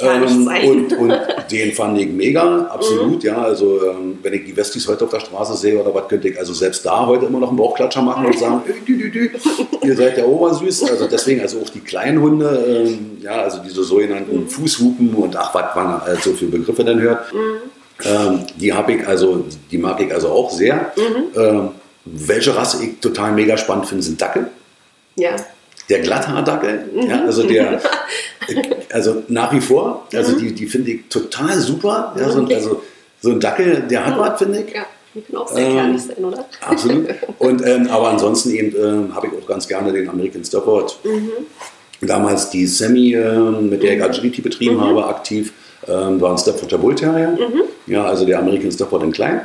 [0.00, 1.14] Ähm, und, und
[1.50, 3.40] den fand ich mega, absolut, ja.
[3.40, 6.38] Also ähm, wenn ich die Westis heute auf der Straße sehe oder was, könnte ich
[6.38, 9.30] also selbst da heute immer noch einen Bauchklatscher machen und sagen, "Ey, dü, dü, dü,
[9.82, 10.90] ihr seid ja obersüß.
[10.90, 15.54] Also deswegen, also auch die kleinen Hunde, ähm, ja, also diese sogenannten Fußhupen und ach,
[15.54, 17.20] was man also für Begriffe dann hört,
[18.04, 20.92] ähm, die habe ich also, die mag ich also auch sehr.
[22.12, 24.50] Welche Rasse ich total mega spannend finde, sind Dackel
[25.18, 25.36] ja.
[25.88, 27.80] der Glatthaardackel, ja, also der,
[28.92, 32.14] also nach wie vor, also die, die finde ich total super.
[32.18, 32.82] Ja, so, also
[33.20, 34.74] so ein Dackel, der hat was, finde ich.
[34.74, 36.46] Ja, die können auch sehr Ähm, kernig sein, oder?
[36.60, 37.08] Absolut.
[37.38, 40.98] Und, ähm, aber ansonsten eben ähm, habe ich auch ganz gerne den American Stafford.
[42.00, 45.52] Damals die Semi, ähm, mit der ich Agility betrieben habe, aktiv,
[45.88, 47.36] ähm, war ein Staffordshire Bull Terrier.
[47.86, 49.42] Ja, also der American Stafford in klein.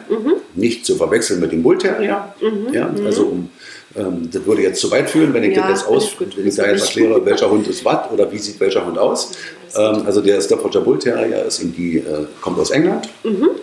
[0.55, 2.33] Nicht zu verwechseln mit dem Bull Terrier.
[2.71, 3.49] Ja, also um,
[3.95, 6.55] ähm, das würde jetzt zu weit führen, wenn ich Ja, das jetzt aus, wenn ich
[6.55, 9.31] da jetzt erkläre, welcher Hund ist was oder wie sieht welcher Hund aus.
[9.75, 13.09] Ähm, also der Staffordshire Bull Terrier ist eben die, äh, kommt aus England,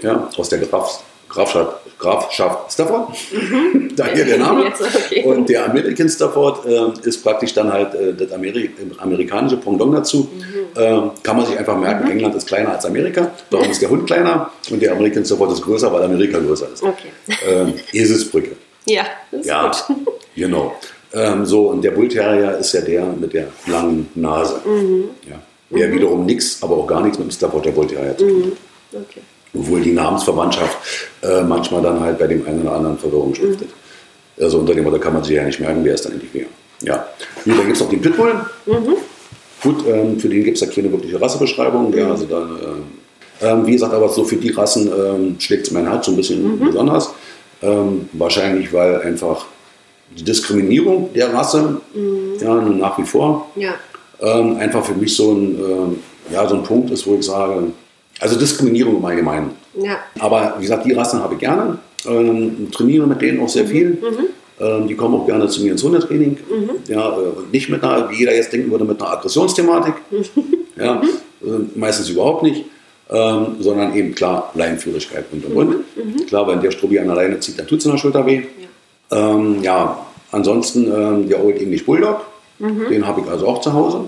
[0.03, 3.09] ja, aus der Graf, Grafschaft, Grafschaft Stafford.
[3.97, 4.65] Daher der Name.
[4.65, 5.25] Jetzt, okay.
[5.25, 10.29] Und der American Stafford äh, ist praktisch dann halt äh, das Ameri amerikanische Pendant dazu.
[10.77, 13.31] Ähm, kann man sich einfach merken, England ist kleiner als Amerika.
[13.51, 16.83] Darum ist der Hund kleiner und der American Stafford ist größer, weil Amerika größer ist.
[16.83, 17.09] Okay.
[17.49, 18.57] Ähm, Eselsbrücke.
[18.87, 19.97] Ja, das ist Ja, gut.
[20.35, 20.75] genau.
[21.13, 24.61] Ähm, so, und der Bull Terrier ist ja der mit der langen Nase.
[25.29, 25.37] Ja.
[25.77, 28.53] Der wiederum nichts, aber auch gar nichts mit dem Staffordshire Bull Terrier zu tun
[28.93, 29.03] hat.
[29.09, 29.21] Okay.
[29.55, 30.77] Obwohl die Namensverwandtschaft
[31.23, 33.69] äh, manchmal dann halt bei dem einen oder anderen Verwirrung stiftet.
[34.41, 36.47] Also unter dem Motto kann man sich ja nicht merken, wer ist dann endlich wer.
[36.83, 37.07] Ja.
[37.45, 38.33] Gut, dann gibt es noch den Pitbull.
[39.63, 41.93] Gut, ähm, für den gibt es ja keine wirkliche Rassebeschreibung.
[41.93, 42.83] Ja, also dann, ähm,
[43.43, 46.17] ähm, wie gesagt, aber so für die Rassen ähm, schlägt es mein Herz so ein
[46.17, 47.11] bisschen besonders.
[47.63, 49.45] Ähm, wahrscheinlich, weil einfach
[50.17, 51.81] die Diskriminierung der Rasse,
[52.41, 53.75] ja, nach wie vor, Ja.
[54.21, 55.99] ähm, einfach für mich so ein, ähm,
[56.33, 57.65] ja, so ein Punkt ist, wo ich sage,
[58.21, 59.51] also Diskriminierung im Allgemeinen.
[59.75, 59.99] Ja.
[60.19, 63.99] Aber wie gesagt, die Rassen habe ich gerne, ähm, trainiere mit denen auch sehr viel.
[64.61, 66.37] Ähm, die kommen auch gerne zu mir ins Hundetraining.
[66.87, 69.95] Ja, äh, nicht mit einer, wie jeder jetzt denken würde, mit einer Aggressionsthematik.
[70.77, 71.01] ja,
[71.43, 72.67] äh, meistens überhaupt nicht.
[73.13, 76.27] Ähm, sondern eben klar Leinführigkeit und und und.
[76.29, 78.43] Klar, wenn der Strubbi an der Leine zieht, dann tut es in der Schulter weh.
[79.11, 82.21] Ähm, ja, ansonsten ähm, der Old English Bulldog,
[82.61, 84.05] den habe ich also auch zu Hause.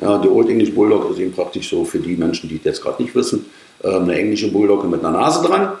[0.00, 3.02] Ja, der Old English Bulldog ist eben praktisch so für die Menschen, die das gerade
[3.02, 3.46] nicht wissen,
[3.82, 5.72] ähm, eine englische Bulldogge mit einer Nase dran.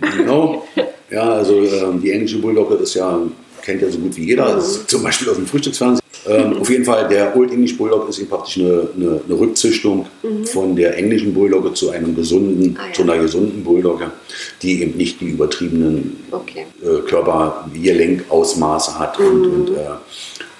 [0.16, 0.66] genau.
[1.10, 3.18] Ja, also ähm, die englische Bulldogge ist ja,
[3.62, 6.00] kennt ja so gut wie jeder, das ist zum Beispiel aus dem Frühstücksfernsehen.
[6.28, 10.06] Ähm, auf jeden Fall, der Old English Bulldog ist eben praktisch eine, eine, eine Rückzüchtung
[10.52, 12.92] von der englischen Bulldogge zu einem gesunden, Ah, ja.
[12.92, 14.10] zu einer gesunden Bulldogge,
[14.62, 16.66] die eben nicht die übertriebenen Okay.
[16.82, 19.80] äh, Körpergelenkausmaße hat und, und äh,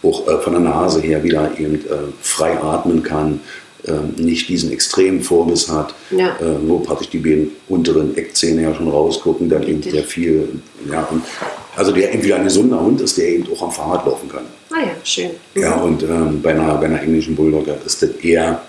[0.03, 3.41] auch äh, von der Nase her wieder eben äh, frei atmen kann,
[3.87, 6.37] äh, nicht diesen extremen Vorbiss hat, Ja.
[6.41, 10.49] äh, wo praktisch die beiden unteren Eckzähne ja schon rausgucken, dann eben sehr viel,
[10.91, 11.23] ja, und
[11.77, 14.45] also der entweder ein gesunder Hund ist, der eben auch am Fahrrad laufen kann.
[14.71, 15.31] Ah ja, schön.
[15.55, 18.63] Ja, und ähm, bei, einer, bei einer englischen Bulldogger ist das eher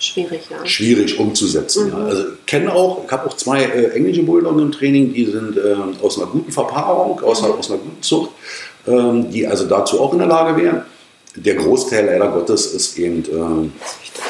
[0.00, 0.64] Schwierig, ja.
[0.64, 1.88] schwierig umzusetzen.
[1.88, 1.98] Ja.
[2.04, 5.56] Also ich kenne auch, ich habe auch zwei äh, englische Bulldoggen im Training, die sind
[5.56, 8.36] ähm, aus einer guten Verpaarung, aus, einer, aus einer guten Zucht, ähm,
[9.30, 10.82] die also dazu auch in der Lage wären.
[11.36, 13.72] Der Großteil leider Gottes ist eben ähm,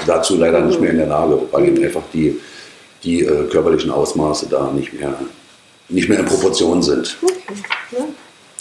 [0.07, 2.39] dazu leider nicht mehr in der Lage, weil eben einfach die,
[3.03, 5.15] die äh, körperlichen Ausmaße da nicht mehr,
[5.89, 7.17] nicht mehr in Proportion sind.
[7.23, 7.35] Okay.
[7.93, 8.05] Ja.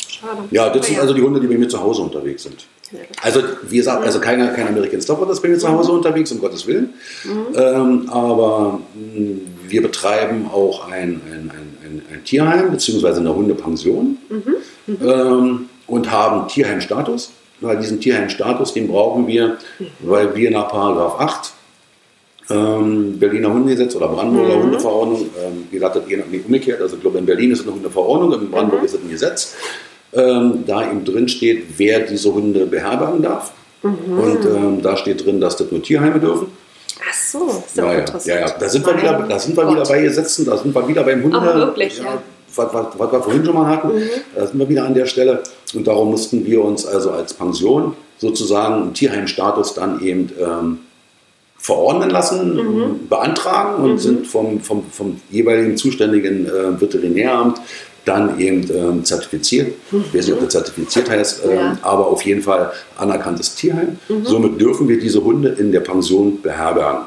[0.08, 0.44] Schade.
[0.52, 2.66] Ja, das sind also die Hunde, die bei mir zu Hause unterwegs sind.
[3.22, 6.40] Also, wie gesagt, also kein, kein American Stafford ist bei mir zu Hause unterwegs, um
[6.40, 6.94] Gottes Willen.
[7.56, 14.18] Ähm, aber mh, wir betreiben auch ein, ein, ein, ein, Tierheim beziehungsweise eine Hundepension
[15.02, 17.32] Ähm, und haben Tierheimstatus.
[17.60, 19.58] Weil diesen Tierheimstatus, den brauchen wir,
[20.00, 21.52] weil wir nach Paragraph 8
[22.50, 27.18] ähm, Berliner Hundegesetz oder Brandenburger Hundeverordnung, ähm, wie gesagt, das nicht umgekehrt, also ich glaube
[27.18, 29.56] in Berlin ist es eine Hundeverordnung, in Brandenburg ist es ein Gesetz,
[30.14, 33.52] ähm, da eben drin steht, wer diese Hunde beherbergen darf.
[33.82, 36.48] Und ähm, da steht drin, dass das nur Tierheime dürfen.
[37.00, 38.26] Ach so, ist ja, Ja, ja, interessant.
[38.26, 38.56] ja, ja.
[38.60, 41.24] Da sind wir wieder, da sind wir wieder bei Gesetzen, da sind wir wieder beim
[41.24, 41.38] Hunde.
[41.38, 42.22] Aber wirklich, ja.
[42.56, 43.92] Was, was, was wir vorhin schon mal hatten,
[44.36, 45.44] da sind wir wieder an der Stelle.
[45.74, 50.80] Und darum mussten wir uns also als Pension sozusagen einen Tierheimstatus dann eben ähm,
[51.60, 57.60] verordnen lassen, beantragen und sind vom, vom, vom jeweiligen zuständigen äh, Veterinäramt
[58.06, 59.74] dann eben ähm, zertifiziert.
[59.92, 61.78] Ich weiß nicht, ob das zertifiziert heißt, ähm, Ja.
[61.82, 64.00] aber auf jeden Fall anerkanntes Tierheim.
[64.24, 67.02] Somit dürfen wir diese Hunde in der Pension beherbergen.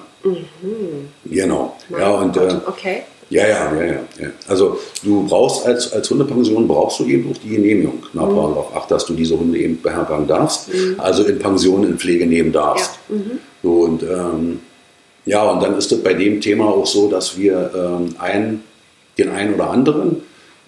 [1.24, 1.76] Genau.
[1.88, 3.02] Mein Ja, und äh, okay.
[3.30, 4.00] Ja, ja, ja, ja.
[4.48, 8.34] Also du brauchst als, als Hundepension brauchst du eben auch die Genehmigung nach Mhm.
[8.34, 10.68] Paragraph 8, dass du diese Hunde eben beherbergen darfst,
[10.98, 12.90] also in Pension in Pflege nehmen darfst.
[13.08, 13.16] Ja.
[13.16, 13.30] Mhm.
[13.62, 14.60] So, und ähm,
[15.26, 18.62] ja, und dann ist es bei dem Thema auch so, dass wir ähm, einen,
[19.18, 20.22] den einen oder anderen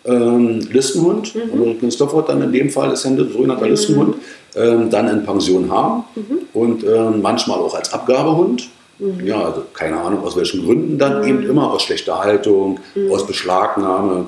[0.05, 1.53] ähm, Listenhund, Mhm.
[1.53, 4.17] American Stafford dann in dem Fall ist ja ein sogenannter Listenhund,
[4.57, 6.39] ähm, dann in Pension haben Mhm.
[6.53, 8.69] und ähm, manchmal auch als Abgabehund.
[9.03, 9.27] Mhm.
[9.27, 13.11] Ja, also keine Ahnung aus welchen Gründen dann eben immer aus schlechter Haltung, Mhm.
[13.13, 14.27] aus Beschlagnahme,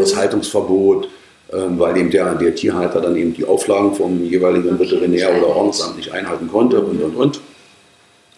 [0.00, 1.08] aus Haltungsverbot,
[1.52, 5.48] ähm, weil eben der, der Tierhalter dann eben die Auflagen vom jeweiligen Okay, Veterinär oder.
[5.48, 7.40] Ordnungsamt nicht einhalten konnte und und und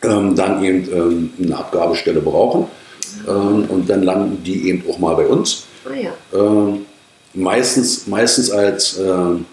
[0.03, 2.66] ähm, dann eben ähm, eine Abgabestelle brauchen.
[3.28, 5.64] Ähm, und dann landen die eben auch mal bei uns.
[5.85, 6.11] Ah ja.
[6.39, 6.87] Ähm,
[7.35, 9.45] meistens, meistens als, ähm,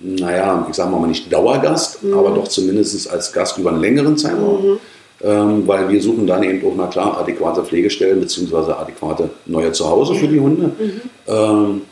[0.00, 4.78] naja, ich sage mal nicht Dauergast, aber doch zumindest als Gast über einen längeren Zeitraum.
[5.24, 8.72] Ähm, weil wir suchen dann eben auch, na klar, adäquate Pflegestellen bzw.
[8.72, 10.72] adäquate neue Zuhause für die Hunde.
[11.26, 11.82] Ähm,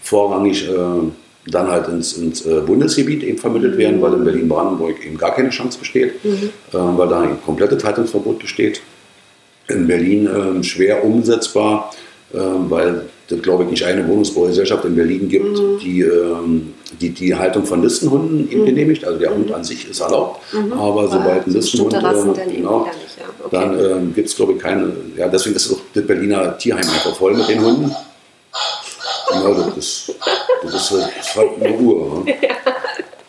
[0.00, 5.18] vorrangig äh, dann halt ins, ins äh, Bundesgebiet eben vermittelt werden, weil in Berlin-Brandenburg eben
[5.18, 6.38] gar keine Chance besteht, äh,
[6.72, 8.82] weil da ein komplettes Haltungsverbot besteht.
[9.68, 11.90] In Berlin ähm, schwer umsetzbar,
[12.34, 17.34] ähm, weil es, glaube ich, nicht eine Wohnungsbaugesellschaft in Berlin gibt, die, ähm, die die
[17.34, 19.04] Haltung von Listenhunden eben genehmigt.
[19.04, 20.40] Also der Hund an sich ist erlaubt,
[20.72, 23.24] aber sobald ein Listenhund, Rassen äh, dann eben genau, nicht, ja.
[23.44, 23.48] Okay.
[23.56, 24.92] dann ähm, gibt es, glaube ich, keine.
[25.16, 27.94] Ja, deswegen ist auch das Berliner Tierheim einfach voll mit den Hunden.
[29.32, 30.14] Genau, das ist,
[30.62, 32.24] das ist, halt- das halt eine Uhr.
[32.24, 32.34] Ne?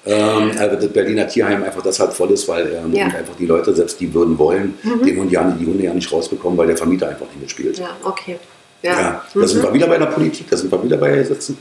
[0.03, 3.05] Ähm, also das Berliner Tierheim einfach deshalb voll ist, weil ähm, Ja.
[3.05, 3.15] Mhm.
[3.17, 4.73] einfach die Leute, selbst die würden wollen,
[5.05, 7.77] den Hund ja, die Hunde ja nicht rausbekommen, weil der Vermieter einfach nicht mitspielt.
[7.77, 8.37] ja, okay.
[8.81, 9.25] Ja, Ja.
[9.31, 11.55] da sind wir wieder bei der Politik, da sind wir wieder bei Gesetzen.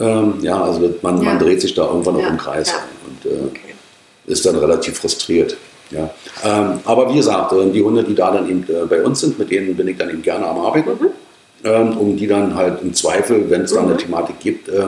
[0.00, 2.72] Ähm, ja, also man, man dreht sich da irgendwann noch im Kreis
[3.06, 3.74] und äh, Okay.
[4.26, 5.56] ist dann relativ frustriert.
[5.90, 6.08] Ja.
[6.44, 9.38] Ähm, aber wie gesagt, äh, die Hunde, die da dann eben äh, bei uns sind,
[9.38, 10.90] mit denen bin ich dann eben gerne am Arbeiten.
[11.64, 14.82] ähm, um die dann halt im Zweifel, wenn es da eine Thematik gibt, äh,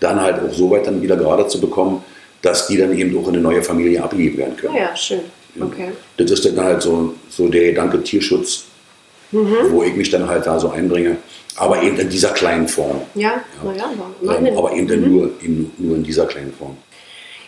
[0.00, 2.04] dann halt auch so weit dann wieder gerade zu bekommen,
[2.42, 4.74] dass die dann eben auch in eine neue Familie abgegeben werden können.
[4.74, 5.20] Ja, ja schön.
[5.58, 5.88] Okay.
[6.18, 8.64] Das ist dann halt so, so der Gedanke Tierschutz,
[9.32, 11.16] wo ich mich dann halt da so einbringe.
[11.56, 13.02] Aber eben in dieser kleinen Form.
[13.14, 13.90] Ja, naja,
[14.22, 16.76] aber, Ähm, aber eben dann nur, in, nur in dieser kleinen Form.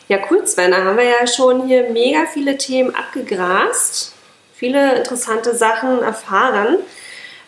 [0.08, 0.72] Ja, cool, Sven.
[0.72, 4.12] Da haben wir ja schon hier mega viele Themen abgegrast,
[4.54, 6.78] viele interessante Sachen erfahren.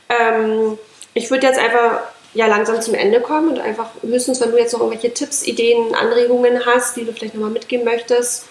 [0.09, 0.79] Ähm,
[1.13, 2.01] ich würde jetzt einfach
[2.33, 5.95] ja langsam zum Ende kommen und einfach höchstens, wenn du jetzt noch irgendwelche Tipps, Ideen,
[5.95, 8.47] Anregungen hast, die du vielleicht nochmal mitgeben möchtest,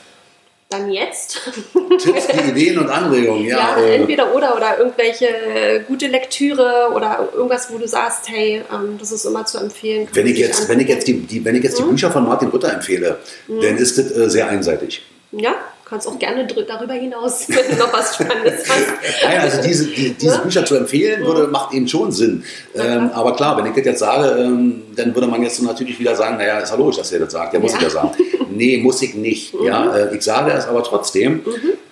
[0.73, 1.39] dann jetzt.
[1.99, 3.77] Tipps, die Ideen und Anregungen, ja.
[3.77, 8.97] Ja, äh, entweder oder oder irgendwelche gute Lektüre oder irgendwas, wo du sagst, hey, ähm,
[8.99, 10.07] das ist immer zu empfehlen.
[10.13, 12.49] wenn, ich jetzt, wenn ich jetzt die, die, wenn ich jetzt die Bücher von Martin
[12.49, 15.03] Rütter empfehle, dann ist das äh, sehr einseitig.
[15.31, 15.55] Ja,
[15.93, 19.23] kannst auch gerne darüber hinaus, wenn du noch was Spannendes hast.
[19.23, 20.41] Nein, also diese, die, diese Ja?
[20.41, 22.43] Bücher zu empfehlen, würde, macht eben schon Sinn.
[22.75, 26.15] Ähm, aber klar, wenn ich das jetzt sage, ähm, dann würde man jetzt natürlich wieder
[26.15, 27.77] sagen, naja, ist ja logisch, dass er das sagt, der muss Ja.
[27.77, 28.11] es ja sagen.
[28.49, 29.53] Nee, muss ich nicht.
[29.63, 31.41] Ja, äh, ich sage es aber trotzdem,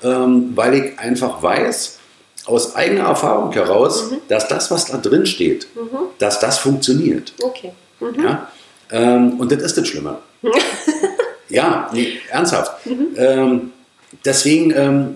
[0.04, 2.00] ähm, weil ich einfach weiß,
[2.46, 5.68] aus eigener Erfahrung heraus, dass das, was da drin steht,
[6.18, 7.34] dass das funktioniert.
[7.42, 7.72] Okay.
[8.18, 8.48] Ja?
[8.92, 10.18] Ähm, und das ist das Schlimme.
[11.50, 12.72] ja, nee, ernsthaft.
[13.16, 13.72] Ähm,
[14.26, 15.16] deswegen ähm,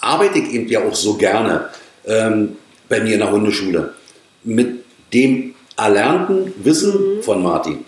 [0.00, 1.68] arbeite ich eben ja auch so gerne
[2.06, 2.56] ähm,
[2.88, 3.94] bei mir in der Hundeschule
[4.44, 7.84] mit dem erlernten Wissen von Martin.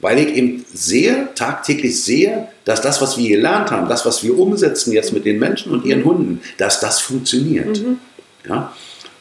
[0.00, 4.36] Weil ich eben sehe, tagtäglich sehe, dass das, was wir gelernt haben, das, was wir
[4.36, 7.80] umsetzen jetzt mit den Menschen und ihren Hunden, dass das funktioniert.
[8.48, 8.72] Ja?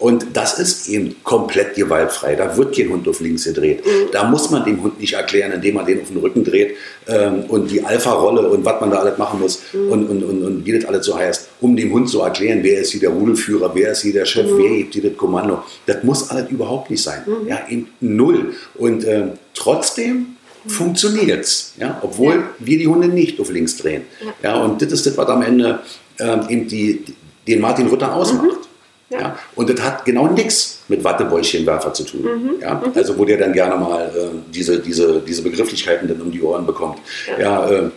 [0.01, 2.33] Und das ist eben komplett gewaltfrei.
[2.35, 3.83] Da wird kein Hund auf links gedreht.
[4.11, 6.75] Da muss man dem Hund nicht erklären, indem man den auf den Rücken dreht
[7.07, 10.65] ähm, und die Alpha-Rolle und was man da alles machen muss und, und, und, und
[10.65, 13.69] wie das alles so heißt, um dem Hund zu erklären, wer ist hier der Rudelführer,
[13.75, 15.61] wer ist hier der Chef, wer gibt hier das Kommando.
[15.85, 17.21] Das muss alles überhaupt nicht sein.
[17.47, 18.55] Ja, eben null.
[18.73, 20.25] Und ähm, trotzdem
[20.65, 22.49] funktioniert es, ja, obwohl Ja.
[22.59, 24.01] wir die Hunde nicht auf links drehen.
[24.41, 24.63] Ja.
[24.63, 25.79] und das ist das, was am Ende
[26.19, 27.03] ähm, eben die,
[27.47, 28.57] den Martin Rütter ausmacht.
[29.11, 29.19] Ja.
[29.19, 29.39] Ja.
[29.55, 32.25] Und das hat genau nichts mit Wattebäuschenwerfer zu tun.
[32.61, 32.81] Ja.
[32.95, 36.65] Also wo der dann gerne mal äh, diese, diese, diese Begrifflichkeiten dann um die Ohren
[36.65, 36.99] bekommt.
[37.39, 37.69] Ja.
[37.69, 37.91] ähm,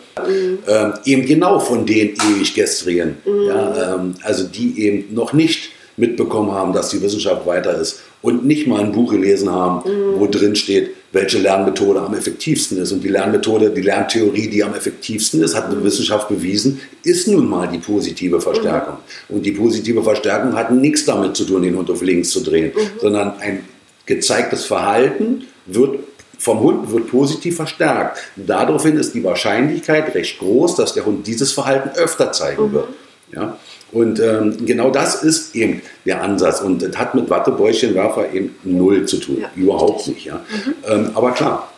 [0.67, 3.17] ähm, eben genau von den ewig gestrigen.
[3.25, 8.45] Ja, ähm, also die eben noch nicht mitbekommen haben, dass die Wissenschaft weiter ist und
[8.45, 9.83] nicht mal ein Buch gelesen haben,
[10.17, 12.91] wo drin steht, welche Lernmethode am effektivsten ist.
[12.91, 17.49] Und die Lernmethode, die Lerntheorie, die am effektivsten ist, hat eine Wissenschaft bewiesen, ist nun
[17.49, 18.97] mal die positive Verstärkung.
[19.29, 22.73] Und die positive Verstärkung hat nichts damit zu tun, den Hund auf links zu drehen,
[23.01, 23.65] sondern ein
[24.07, 26.01] gezeigtes Verhalten wird
[26.37, 28.19] vom Hund wird positiv verstärkt.
[28.37, 32.89] Daraufhin ist die Wahrscheinlichkeit recht groß, dass der Hund dieses Verhalten öfter zeigen wird.
[33.33, 33.57] Ja?
[33.95, 36.61] Und ähm, genau das ist eben der Ansatz.
[36.61, 39.39] Und das hat mit Wattebäuschenwerfer eben null zu tun.
[39.41, 40.27] Ja, Überhaupt nicht.
[40.27, 40.41] Ja?
[40.87, 41.73] Ähm, aber klar,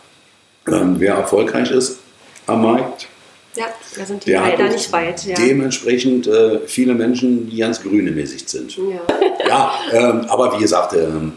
[0.67, 1.99] ähm, wer erfolgreich ist
[2.47, 3.07] am Markt,
[3.55, 5.25] Ja, da sind die der leider nicht weit.
[5.25, 5.35] Ja.
[5.37, 8.77] dementsprechend äh, viele Menschen, die ganz grüne mäßig sind.
[8.77, 8.83] ja.
[9.49, 11.35] Ja, ähm, aber wie gesagt, ähm,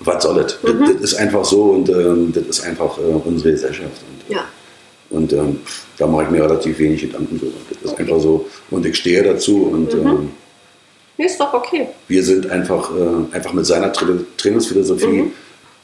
[0.00, 0.56] was soll das?
[0.62, 0.80] Mhm.
[0.86, 0.92] das?
[0.94, 3.90] Das ist einfach so und ähm, das ist einfach äh, unsere Gesellschaft.
[4.08, 4.44] Und, ja.
[5.12, 5.60] Und ähm,
[5.98, 7.56] da mache ich mir relativ wenig Gedanken drüber.
[7.82, 8.48] Das ist einfach so.
[8.70, 10.06] Und ich stehe dazu und Mhm.
[10.06, 10.32] ähm,
[11.18, 11.88] Nee, ist doch okay.
[12.08, 14.06] wir sind einfach, äh, einfach mit seiner Tra
[14.38, 15.32] Trainingsphilosophie Mhm.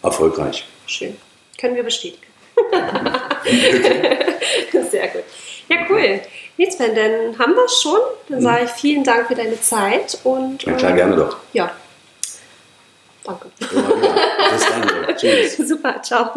[0.03, 0.65] erfolgreich.
[0.87, 1.15] Schön.
[1.61, 2.23] Können wir bestätigen.
[4.91, 5.23] Sehr gut.
[5.69, 6.21] Ja, cool.
[6.57, 7.99] Jetzt, Ben, dann haben wir es schon.
[8.29, 11.37] Dann sage ich vielen Dank für deine Zeit und Ja, klar, äh, gerne doch.
[11.53, 11.71] ja.
[13.25, 13.49] Danke.
[13.59, 15.07] Bis dann.
[15.17, 15.57] Tschüss.
[15.69, 16.31] Super, ciao.